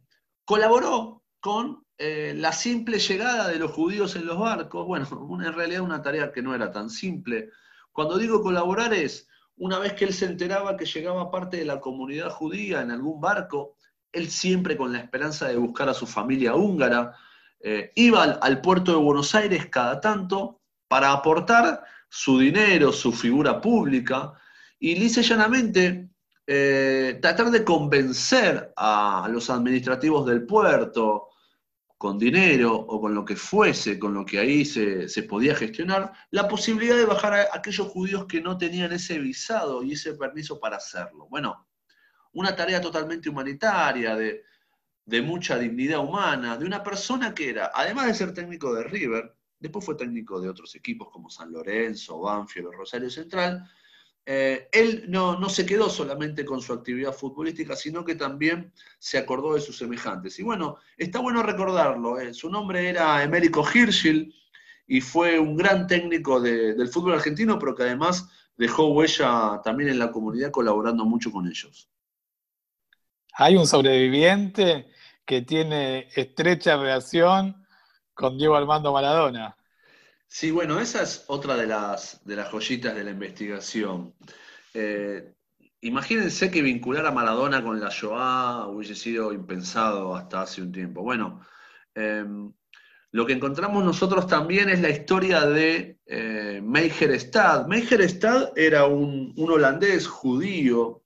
colaboró 0.46 1.26
con 1.42 1.86
eh, 1.98 2.34
la 2.38 2.54
simple 2.54 2.98
llegada 2.98 3.50
de 3.50 3.60
los 3.60 3.72
judíos 3.72 4.16
en 4.16 4.26
los 4.26 4.40
barcos. 4.40 4.88
Bueno, 4.88 5.06
en 5.46 5.54
realidad 5.54 5.82
una 5.82 6.02
tarea 6.02 6.32
que 6.32 6.42
no 6.42 6.56
era 6.56 6.72
tan 6.72 6.90
simple. 6.90 7.50
Cuando 7.92 8.18
digo 8.18 8.42
colaborar 8.42 8.94
es 8.94 9.28
una 9.58 9.80
vez 9.80 9.94
que 9.94 10.06
él 10.06 10.14
se 10.14 10.26
enteraba 10.26 10.78
que 10.78 10.86
llegaba 10.86 11.30
parte 11.30 11.58
de 11.58 11.66
la 11.66 11.82
comunidad 11.82 12.30
judía 12.30 12.82
en 12.82 12.90
algún 12.90 13.20
barco, 13.20 13.76
él 14.12 14.30
siempre 14.30 14.78
con 14.78 14.93
la 14.93 15.00
esperanza 15.00 15.47
de 15.47 15.58
buscar 15.58 15.89
a 15.89 15.93
su 15.93 16.06
familia 16.06 16.56
húngara, 16.56 17.15
eh, 17.60 17.91
iba 17.95 18.24
al, 18.24 18.62
puerto 18.62 18.91
de 18.91 18.97
Buenos 18.97 19.36
Aires 19.36 19.67
cada 19.67 20.02
tanto 20.02 20.62
para 20.88 21.12
aportar 21.12 21.84
su 22.10 22.39
dinero, 22.39 22.91
su 22.91 23.12
figura 23.12 23.62
pública, 23.62 24.34
y 24.80 24.95
lisa 24.95 25.21
llanamente 25.21 26.10
eh, 26.47 27.19
tratar 27.21 27.52
de 27.52 27.63
convencer 27.63 28.74
a 28.76 29.28
los 29.32 29.50
administrativos 29.50 30.26
del 30.26 30.45
puerto, 30.45 31.32
con 32.02 32.17
dinero 32.17 32.74
o 32.74 33.00
con 33.00 33.13
lo 33.13 33.24
que 33.24 33.36
fuese, 33.36 34.00
con 34.00 34.15
lo 34.15 34.26
que 34.26 34.39
ahí 34.39 34.65
se, 34.65 35.08
podía 35.30 35.54
gestionar, 35.54 36.12
la 36.32 36.47
posibilidad 36.47 36.97
de 36.97 37.06
bajar 37.06 37.34
a 37.36 37.50
aquellos 37.54 37.89
judíos 37.89 38.26
que 38.26 38.41
no 38.41 38.58
tenían 38.58 38.91
ese 38.91 39.19
visado 39.19 39.84
y 39.84 39.91
ese 39.91 40.15
permiso 40.15 40.60
para 40.60 40.78
hacerlo. 40.78 41.28
Bueno, 41.30 41.67
una 42.34 42.56
tarea 42.56 42.82
totalmente 42.82 43.30
humanitaria, 43.30 44.15
de, 44.15 44.44
mucha 45.24 45.58
dignidad 45.58 46.00
humana, 46.00 46.58
de 46.58 46.65
una 46.65 46.82
persona 46.82 47.34
que 47.34 47.50
era, 47.50 47.72
además 47.74 48.08
de 48.08 48.13
ser 48.13 48.34
técnico 48.34 48.74
de 48.74 48.84
River, 48.86 49.36
después 49.60 49.84
fue 49.84 49.96
técnico 49.96 50.39
de 50.39 50.50
otros 50.50 50.74
equipos 50.76 51.10
como 51.12 51.30
San 51.30 51.52
Lorenzo, 51.52 52.20
Banfield 52.20 52.67
o 52.67 52.72
Rosario 52.72 53.10
Central, 53.10 53.70
eh, 54.26 54.70
él 54.72 55.06
no, 55.08 55.50
se 55.50 55.65
quedó 55.65 55.89
solamente 55.89 56.46
con 56.46 56.62
su 56.62 56.74
actividad 56.74 57.13
futbolística, 57.13 57.76
sino 57.76 58.06
que 58.06 58.15
también 58.15 58.72
se 59.00 59.17
acordó 59.17 59.56
de 59.56 59.62
sus 59.62 59.78
semejantes. 59.78 60.38
Y 60.39 60.44
bueno, 60.44 60.78
está 60.98 61.20
bueno 61.20 61.41
recordarlo. 61.41 62.20
Eh, 62.20 62.34
su 62.34 62.50
nombre 62.50 62.88
era 62.89 63.24
Emérico 63.24 63.65
Hirschel 63.74 64.34
y 64.88 65.02
fue 65.02 65.39
un 65.39 65.56
gran 65.56 65.88
técnico 65.88 66.39
del 66.39 66.88
fútbol 66.89 67.13
argentino, 67.13 67.58
pero 67.58 67.76
que 67.76 67.84
además 67.84 68.30
dejó 68.58 68.94
huella 68.94 69.60
también 69.63 69.89
en 69.89 70.00
la 70.00 70.12
comunidad 70.12 70.52
colaborando 70.52 71.06
mucho 71.06 71.32
con 71.32 71.48
ellos. 71.48 71.89
Hay 73.34 73.56
un 73.56 73.67
sobreviviente 73.67 74.91
que 75.26 75.41
tiene 75.41 76.10
estrecha 76.15 76.78
relación 76.78 77.65
con 78.13 78.38
Diego 78.38 78.56
Armando 78.56 78.91
Maradona. 78.91 79.56
Sí, 80.28 80.52
bueno, 80.52 80.80
esa 80.80 81.04
es 81.04 81.26
otra 81.28 81.56
de 81.56 81.67
las, 81.67 82.24
de 82.26 82.36
las 82.36 82.50
joyitas 82.50 82.96
de 82.96 83.04
la 83.04 83.12
investigación. 83.12 84.13
Eh, 84.74 85.34
imagínense 85.82 86.50
que 86.50 86.62
vincular 86.62 87.06
a 87.06 87.12
Maradona 87.12 87.63
con 87.63 87.80
la 87.80 87.89
Shoah 87.89 88.67
hubiese 88.67 88.96
sido 88.96 89.34
impensado 89.34 90.15
hasta 90.15 90.41
hace 90.41 90.62
un 90.62 90.72
tiempo. 90.72 91.02
Bueno, 91.02 91.41
em, 91.96 92.54
lo 93.12 93.26
que 93.26 93.34
encontramos 93.34 93.84
nosotros 93.84 94.26
también 94.26 94.70
es 94.70 94.80
la 94.80 94.89
historia 94.89 95.41
de 95.41 96.00
eh, 96.06 96.62
Meijer 96.63 97.12
Stad. 97.12 97.67
Meijer 97.67 98.02
Stad 98.02 98.54
era 98.56 98.86
un, 98.86 99.34
holandés 99.38 100.08
judío 100.08 101.01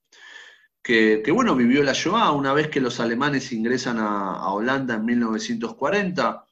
que, 0.86 1.32
bueno, 1.32 1.56
vivió 1.56 1.82
la 1.82 1.92
Shoah 1.92 2.30
una 2.30 2.52
vez 2.52 2.68
que 2.68 2.80
los 2.80 3.00
alemanes 3.00 3.50
ingresan 3.50 3.98
a, 3.98 4.52
Holanda 4.52 4.94
en 4.94 5.04
1940 5.04 6.46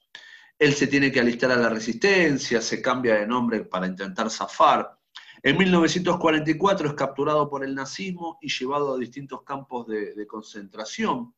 él 0.59 0.73
se 0.73 0.87
tiene 0.87 1.09
que 1.09 1.21
alistar 1.21 1.51
a 1.51 1.55
la 1.55 1.69
resistencia, 1.69 2.61
se 2.61 2.81
cambia 2.81 3.15
de 3.15 3.27
nombre 3.27 3.61
para 3.61 3.87
intentar 3.87 4.29
zafar. 4.29 4.97
En 5.41 5.57
1944 5.57 6.89
es 6.89 6.93
capturado 6.95 7.49
por 7.49 7.63
el 7.63 7.73
nazismo 7.75 8.37
y 8.41 8.49
llevado 8.49 8.93
a 8.93 8.97
distintos 8.97 9.43
campos 9.43 9.87
de, 9.87 10.27
concentración. 10.27 11.33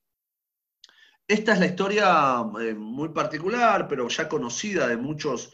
Esta 1.28 1.54
es 1.54 1.60
la 1.60 1.66
historia 1.68 2.46
eh, 2.62 2.74
muy 2.74 3.10
particular, 3.10 3.88
pero 3.88 4.08
ya 4.08 4.28
conocida 4.28 4.88
de 4.88 4.98
muchos, 4.98 5.52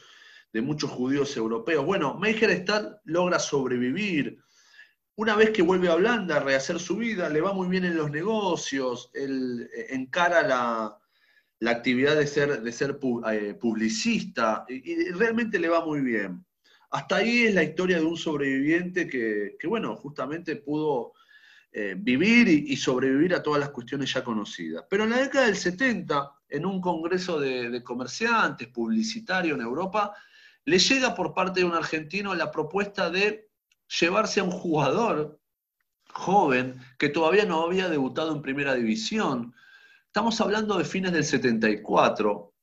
de 0.52 0.62
muchos 0.62 0.92
judíos 0.92 1.36
europeos. 1.36 1.86
Bueno, 1.86 2.18
Meijerstad 2.18 2.98
logra 3.06 3.40
sobrevivir. 3.40 4.40
Una 5.15 5.36
vez 5.36 5.52
que 5.52 5.62
vuelve 5.62 5.89
a 5.89 5.95
Holanda 5.95 6.38
a 6.38 6.39
rehacer 6.39 6.80
su 6.80 6.97
vida, 6.97 7.30
le 7.30 7.41
va 7.41 7.54
muy 7.54 7.67
bien 7.67 7.86
en 7.86 7.95
los 7.95 8.10
negocios, 8.10 9.12
él 9.13 9.69
eh, 9.76 9.88
encara 9.91 10.41
la, 10.41 10.97
la 11.63 11.71
actividad 11.71 12.17
de 12.17 12.28
ser, 12.28 12.62
de 12.62 12.71
ser 12.73 12.99
eh, 13.32 13.54
publicista 13.54 14.65
y, 14.67 15.12
realmente 15.12 15.60
le 15.60 15.69
va 15.69 15.86
muy 15.86 16.02
bien. 16.02 16.43
Hasta 16.91 17.17
ahí 17.17 17.43
es 17.45 17.56
la 17.56 17.63
historia 17.63 17.99
de 17.99 18.06
un 18.06 18.17
sobreviviente 18.17 19.08
que, 19.08 19.56
bueno, 19.65 19.95
justamente 19.95 20.58
pudo 20.58 21.13
eh, 21.71 21.95
vivir 21.97 22.49
y, 22.49 22.76
sobrevivir 22.76 23.34
a 23.34 23.41
todas 23.41 23.62
las 23.62 23.69
cuestiones 23.69 24.12
ya 24.13 24.26
conocidas. 24.26 24.84
Pero 24.89 25.06
en 25.06 25.12
la 25.12 25.21
década 25.21 25.45
del 25.45 25.56
70, 25.56 26.34
en 26.49 26.65
un 26.65 26.82
congreso 26.82 27.39
de, 27.39 27.69
de 27.69 27.82
comerciantes, 27.82 28.67
publicitario 28.67 29.56
en 29.56 29.62
Europa, 29.62 30.13
le 30.65 30.80
llega 30.80 31.15
por 31.15 31.34
parte 31.34 31.62
de 31.62 31.65
un 31.65 31.76
argentino 31.76 32.36
la 32.36 32.52
propuesta 32.52 33.10
de 33.10 33.53
llevarse 34.00 34.40
a 34.40 34.44
un 34.44 34.52
jugador 34.52 35.40
joven 36.12 36.80
que 36.98 37.10
todavía 37.10 37.46
no 37.46 37.64
había 37.64 37.90
debutado 37.90 38.34
en 38.34 38.42
primera 38.42 38.76
división, 38.76 39.54
Estamos 40.14 40.40
hablando 40.42 40.78
de 40.78 40.86
fines 40.86 41.12
del 41.12 41.24
74. 41.24 42.54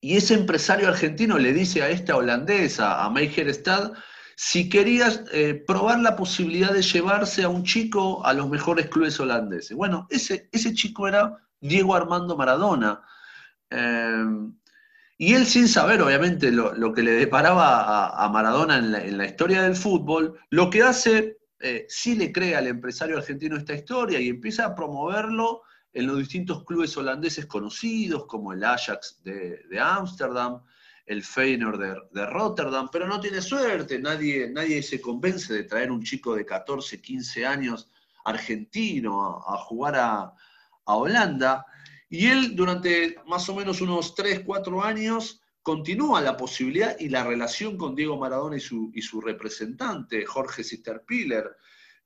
Y 0.00 0.16
ese 0.16 0.34
empresario 0.34 0.86
argentino 0.86 1.36
le 1.36 1.52
dice 1.52 1.82
a 1.82 1.88
esta 1.88 2.14
holandesa, 2.14 3.04
a 3.04 3.12
Stad, 3.18 3.94
si 4.36 4.68
querías 4.68 5.24
eh, 5.32 5.64
probar 5.66 5.98
la 5.98 6.14
posibilidad 6.14 6.72
de 6.72 6.82
llevarse 6.82 7.42
a 7.42 7.48
un 7.48 7.64
chico 7.64 8.24
a 8.24 8.32
los 8.34 8.48
mejores 8.48 8.86
clubes 8.86 9.18
holandeses. 9.18 9.76
Bueno, 9.76 10.06
ese, 10.10 10.48
ese 10.52 10.72
chico 10.72 11.08
era 11.08 11.38
Diego 11.60 11.96
Armando 11.96 12.36
Maradona. 12.36 13.02
Eh, 13.68 14.26
y 15.20 15.34
él 15.34 15.46
sin 15.46 15.68
saber, 15.68 16.00
obviamente, 16.00 16.50
lo, 16.50 16.92
que 16.94 17.02
le 17.02 17.12
deparaba 17.12 18.08
a, 18.08 18.28
Maradona 18.30 18.78
en 18.78 19.18
la, 19.18 19.26
historia 19.26 19.62
del 19.62 19.76
fútbol, 19.76 20.40
lo 20.48 20.70
que 20.70 20.82
hace, 20.82 21.38
eh, 21.60 21.84
sí 21.88 22.16
le 22.16 22.32
cree 22.32 22.56
al 22.56 22.66
empresario 22.66 23.18
argentino 23.18 23.56
esta 23.56 23.74
historia 23.74 24.18
y 24.18 24.28
empieza 24.28 24.64
a 24.64 24.74
promoverlo 24.74 25.60
en 25.92 26.06
los 26.06 26.18
distintos 26.18 26.64
clubes 26.64 26.96
holandeses 26.96 27.44
conocidos, 27.46 28.24
como 28.26 28.52
el 28.54 28.64
Ajax 28.64 29.22
de 29.22 29.78
Ámsterdam, 29.78 30.62
el 31.10 31.24
Feyenoord 31.24 32.08
de, 32.12 32.26
Rotterdam, 32.26 32.88
pero 32.92 33.08
no 33.08 33.18
tiene 33.18 33.42
suerte, 33.42 33.98
nadie, 33.98 34.48
nadie 34.48 34.80
se 34.80 35.00
convence 35.00 35.52
de 35.52 35.64
traer 35.64 35.90
un 35.90 36.04
chico 36.04 36.36
de 36.36 36.46
14, 36.46 37.02
15 37.02 37.44
años 37.44 37.90
argentino 38.24 39.42
a, 39.44 39.56
jugar 39.58 39.96
a, 39.96 40.32
Holanda. 40.84 41.66
Y 42.10 42.26
él 42.26 42.54
durante 42.54 43.16
más 43.26 43.48
o 43.48 43.54
menos 43.54 43.80
unos 43.80 44.14
3, 44.14 44.40
4 44.44 44.82
años 44.82 45.40
continúa 45.62 46.20
la 46.20 46.36
posibilidad 46.36 46.98
y 46.98 47.08
la 47.08 47.24
relación 47.24 47.78
con 47.78 47.94
Diego 47.94 48.18
Maradona 48.18 48.56
y 48.56 48.60
su, 48.60 48.90
y 48.92 49.00
su 49.00 49.20
representante, 49.20 50.26
Jorge 50.26 50.64
Sisterpiller, 50.64 51.56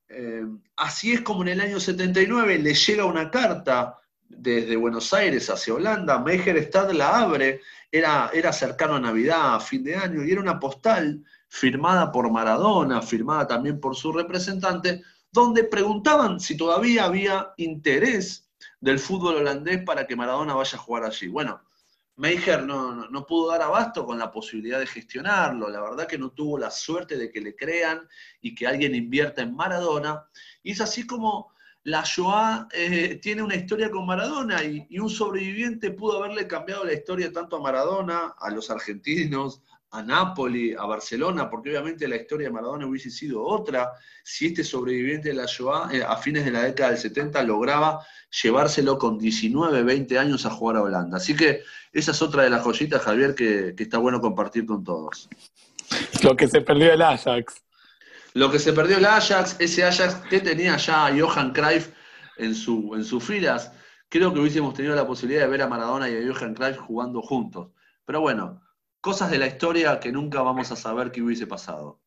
eh, 0.09 0.45
así 0.77 1.15
es 1.15 1.23
como 1.23 1.43
en 1.43 1.49
el 1.49 1.61
año 1.61 1.81
79 1.81 2.59
le 2.59 2.75
llega 2.75 3.07
una 3.07 3.31
carta 3.31 3.99
desde 4.29 4.77
Buenos 4.77 5.13
Aires 5.15 5.49
hacia 5.49 5.75
Holanda, 5.75 6.19
Mejerstad 6.19 6.91
la 6.93 7.21
abre, 7.21 7.63
era, 7.91 8.31
era 8.35 8.53
cercano 8.53 8.97
a 8.97 9.01
Navidad, 9.01 9.55
a 9.55 9.61
fin 9.61 9.83
de 9.85 9.97
año, 9.97 10.25
y 10.25 10.31
era 10.31 10.41
una 10.41 10.59
postal 10.59 11.25
firmada 11.49 12.11
por 12.13 12.31
Maradona, 12.31 13.01
firmada 13.01 13.47
también 13.47 13.81
por 13.81 13.97
su 13.97 14.13
representante, 14.13 15.03
donde 15.31 15.65
preguntaban 15.65 16.41
si 16.41 16.57
todavía 16.57 17.05
había 17.05 17.53
interés 17.57 18.51
del 18.85 18.99
fútbol 18.99 19.37
holandés 19.37 19.83
para 19.83 20.07
que 20.07 20.15
Maradona 20.15 20.53
vaya 20.53 20.77
a 20.77 20.81
jugar 20.81 21.05
allí. 21.05 21.27
Bueno, 21.29 21.63
Meijer 22.17 22.65
no, 22.65 23.09
no, 23.09 23.27
pudo 23.27 23.51
dar 23.51 23.63
abasto 23.63 24.05
con 24.05 24.19
la 24.19 24.31
posibilidad 24.31 24.79
de 24.79 24.87
gestionarlo, 24.87 25.71
la 25.71 25.81
verdad 25.81 26.07
que 26.07 26.19
no 26.19 26.31
tuvo 26.31 26.59
la 26.59 26.71
suerte 26.71 27.17
de 27.17 27.31
que 27.31 27.41
le 27.41 27.57
crean 27.57 28.07
y 28.43 28.55
que 28.55 28.67
alguien 28.67 28.95
invierta 28.95 29.41
en 29.41 29.57
Maradona, 29.57 30.29
y 30.63 30.73
es 30.73 30.83
así 30.83 31.07
como 31.07 31.51
la 31.83 32.03
Shoah 32.05 32.69
eh, 32.73 33.19
tiene 33.23 33.43
una 33.43 33.57
historia 33.57 33.91
con 33.91 34.07
Maradona 34.07 34.63
y, 34.63 34.87
y, 34.91 34.99
un 34.99 35.11
sobreviviente 35.11 35.91
pudo 35.91 36.23
haberle 36.23 36.47
cambiado 36.47 36.85
la 36.85 36.93
historia 36.93 37.33
tanto 37.33 37.57
a 37.57 37.63
Maradona, 37.63 38.35
a 38.39 38.51
los 38.51 38.71
argentinos, 38.71 39.63
a 39.95 40.03
Nápoles, 40.03 40.77
a 40.77 40.87
Barcelona, 40.87 41.49
porque 41.49 41.71
obviamente 41.71 42.09
la 42.09 42.17
historia 42.17 42.49
de 42.49 42.53
Maradona 42.53 42.87
hubiese 42.87 43.11
sido 43.11 43.45
otra 43.45 43.93
si 44.25 44.47
este 44.47 44.65
sobreviviente 44.65 45.29
de 45.29 45.37
la 45.37 45.47
Shoah 45.47 45.89
eh, 45.93 46.03
a 46.03 46.17
fines 46.17 46.45
de 46.45 46.51
la 46.51 46.65
década 46.65 46.91
del 46.91 46.99
70 46.99 47.41
lograba 47.45 48.05
llevárselo 48.43 48.99
con 48.99 49.19
19, 49.19 49.85
20 49.85 50.19
años 50.19 50.45
a 50.47 50.51
jugar 50.51 50.79
a 50.79 50.83
Holanda. 50.83 51.19
Así 51.19 51.37
que 51.37 51.63
esa 51.93 52.11
es 52.11 52.21
otra 52.23 52.43
de 52.43 52.51
las 52.51 52.65
joyitas, 52.65 53.03
Javier, 53.03 53.37
que, 53.37 53.73
está 53.79 53.99
bueno 53.99 54.21
compartir 54.21 54.67
con 54.67 54.83
todos. 54.83 55.29
Lo 56.25 56.37
que 56.37 56.49
se 56.49 56.61
perdió 56.61 56.93
el 56.93 57.01
Ajax. 57.01 57.63
Lo 58.33 58.51
que 58.51 58.59
se 58.59 58.73
perdió 58.73 58.97
el 58.97 59.05
Ajax, 59.05 59.55
ese 59.61 59.85
Ajax 59.85 60.17
que 60.29 60.41
tenía 60.41 60.77
ya 60.77 61.07
a 61.07 61.17
Johan 61.17 61.53
Cruyff 61.53 61.91
en, 62.37 62.57
su, 62.57 62.97
en 62.97 63.05
sus 63.05 63.23
filas, 63.23 63.71
creo 64.09 64.35
que 64.35 64.41
hubiésemos 64.41 64.75
tenido 64.75 64.97
la 64.97 65.07
posibilidad 65.07 65.43
de 65.43 65.49
ver 65.49 65.63
a 65.63 65.69
Maradona 65.69 66.11
y 66.11 66.17
a 66.17 66.33
Johan 66.33 66.53
Cruyff 66.53 66.79
jugando 66.79 67.23
juntos. 67.23 67.69
Pero 68.05 68.21
bueno, 68.21 68.64
cosas 69.05 69.31
de 69.31 69.37
la 69.37 69.47
historia 69.47 70.01
que 70.01 70.11
nunca 70.11 70.41
vamos 70.41 70.73
a 70.73 70.77
saber 70.77 71.13
qué 71.13 71.21
hubiese 71.21 71.47
pasado. 71.47 72.01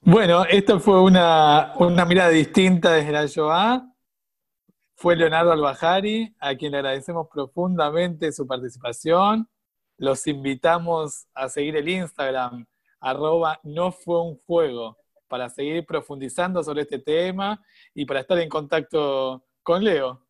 Bueno, 0.00 0.44
esto 0.44 0.78
fue 0.78 1.02
una, 1.02 1.74
mirada 2.06 2.28
distinta 2.28 2.92
desde 2.92 3.10
la 3.10 3.26
Shoah. 3.26 3.82
Fue 4.94 5.16
Leonardo 5.16 5.50
Albajari, 5.50 6.36
a 6.38 6.54
quien 6.54 6.70
le 6.70 6.78
agradecemos 6.78 7.26
profundamente 7.26 8.30
su 8.30 8.46
participación. 8.46 9.48
Los 9.98 10.24
invitamos 10.28 11.26
a 11.34 11.48
seguir 11.48 11.74
el 11.74 11.88
Instagram, 11.88 12.64
arroba 13.00 13.58
no 13.64 13.90
fue 13.90 14.22
un 14.22 14.38
juego, 14.46 14.98
para 15.26 15.48
seguir 15.48 15.84
profundizando 15.84 16.62
sobre 16.62 16.82
este 16.82 17.00
tema 17.00 17.60
y 17.92 18.06
para 18.06 18.20
estar 18.20 18.38
en 18.38 18.48
contacto 18.48 19.44
con 19.64 19.82
Leo. 19.82 20.25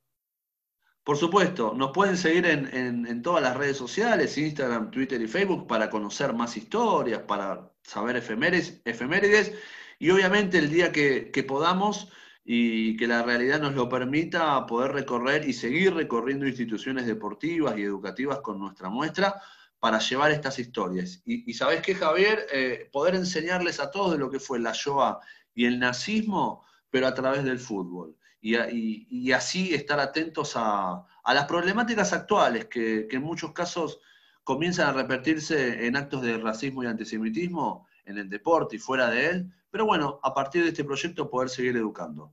Por 1.06 1.16
supuesto, 1.16 1.72
nos 1.72 1.92
pueden 1.92 2.16
seguir 2.16 2.46
en, 2.46 3.22
todas 3.22 3.40
las 3.40 3.56
redes 3.56 3.76
sociales, 3.76 4.36
Instagram, 4.36 4.90
Twitter 4.90 5.22
y 5.22 5.28
Facebook, 5.28 5.68
para 5.68 5.88
conocer 5.88 6.32
más 6.32 6.56
historias, 6.56 7.22
para 7.22 7.70
saber 7.84 8.16
efemérides, 8.16 9.54
y 10.00 10.10
obviamente 10.10 10.58
el 10.58 10.68
día 10.68 10.90
que, 10.90 11.44
podamos 11.46 12.08
y 12.44 12.96
que 12.96 13.06
la 13.06 13.22
realidad 13.22 13.60
nos 13.60 13.74
lo 13.76 13.88
permita, 13.88 14.66
poder 14.66 14.94
recorrer 14.94 15.48
y 15.48 15.52
seguir 15.52 15.94
recorriendo 15.94 16.44
instituciones 16.44 17.06
deportivas 17.06 17.78
y 17.78 17.82
educativas 17.82 18.40
con 18.40 18.58
nuestra 18.58 18.88
muestra 18.88 19.40
para 19.78 20.00
llevar 20.00 20.32
estas 20.32 20.58
historias. 20.58 21.22
Y, 21.24 21.54
sabes 21.54 21.82
qué, 21.82 21.94
Javier, 21.94 22.48
eh, 22.52 22.90
poder 22.90 23.14
enseñarles 23.14 23.78
a 23.78 23.92
todos 23.92 24.10
de 24.10 24.18
lo 24.18 24.28
que 24.28 24.40
fue 24.40 24.58
la 24.58 24.72
Shoah 24.72 25.20
y 25.54 25.66
el 25.66 25.78
nazismo, 25.78 26.64
pero 26.90 27.06
a 27.06 27.14
través 27.14 27.44
del 27.44 27.60
fútbol 27.60 28.16
y, 28.54 29.32
así 29.32 29.74
estar 29.74 29.98
atentos 30.00 30.52
a, 30.56 31.04
las 31.26 31.46
problemáticas 31.46 32.12
actuales 32.12 32.66
que, 32.66 33.08
en 33.10 33.22
muchos 33.22 33.52
casos 33.52 34.00
comienzan 34.44 34.88
a 34.88 34.92
repetirse 34.92 35.86
en 35.86 35.96
actos 35.96 36.22
de 36.22 36.38
racismo 36.38 36.84
y 36.84 36.86
antisemitismo 36.86 37.88
en 38.04 38.18
el 38.18 38.28
deporte 38.28 38.76
y 38.76 38.78
fuera 38.78 39.10
de 39.10 39.30
él, 39.30 39.52
pero 39.70 39.86
bueno, 39.86 40.20
a 40.22 40.32
partir 40.32 40.62
de 40.62 40.68
este 40.68 40.84
proyecto 40.84 41.28
poder 41.28 41.48
seguir 41.48 41.76
educando. 41.76 42.32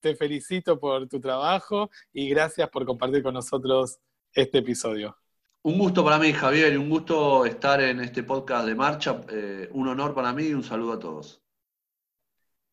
Te 0.00 0.16
felicito 0.16 0.78
por 0.80 1.06
tu 1.08 1.20
trabajo 1.20 1.90
y 2.12 2.28
gracias 2.28 2.68
por 2.70 2.86
compartir 2.86 3.22
con 3.22 3.34
nosotros 3.34 3.98
este 4.32 4.58
episodio. 4.58 5.16
Un 5.62 5.78
gusto 5.78 6.04
para 6.04 6.18
mí, 6.18 6.32
Javier, 6.32 6.74
y 6.74 6.76
un 6.76 6.90
gusto 6.90 7.46
estar 7.46 7.80
en 7.80 8.00
este 8.00 8.22
podcast 8.22 8.66
de 8.66 8.74
marcha. 8.74 9.20
Eh, 9.30 9.68
un 9.72 9.88
honor 9.88 10.14
para 10.14 10.32
mí 10.32 10.44
y 10.44 10.54
un 10.54 10.62
saludo 10.62 10.92
a 10.94 10.98
todos. 10.98 11.43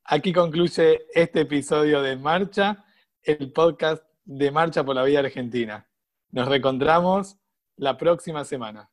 Aquí 0.03 0.33
concluye 0.33 1.05
este 1.13 1.41
episodio 1.41 2.01
de 2.01 2.15
Marcha, 2.15 2.83
el 3.23 3.51
podcast 3.53 4.03
de 4.25 4.51
Marcha 4.51 4.83
por 4.83 4.95
la 4.95 5.03
Vida 5.03 5.19
Argentina. 5.19 5.87
Nos 6.31 6.47
reencontramos 6.47 7.37
la 7.77 7.97
próxima 7.97 8.43
semana. 8.43 8.89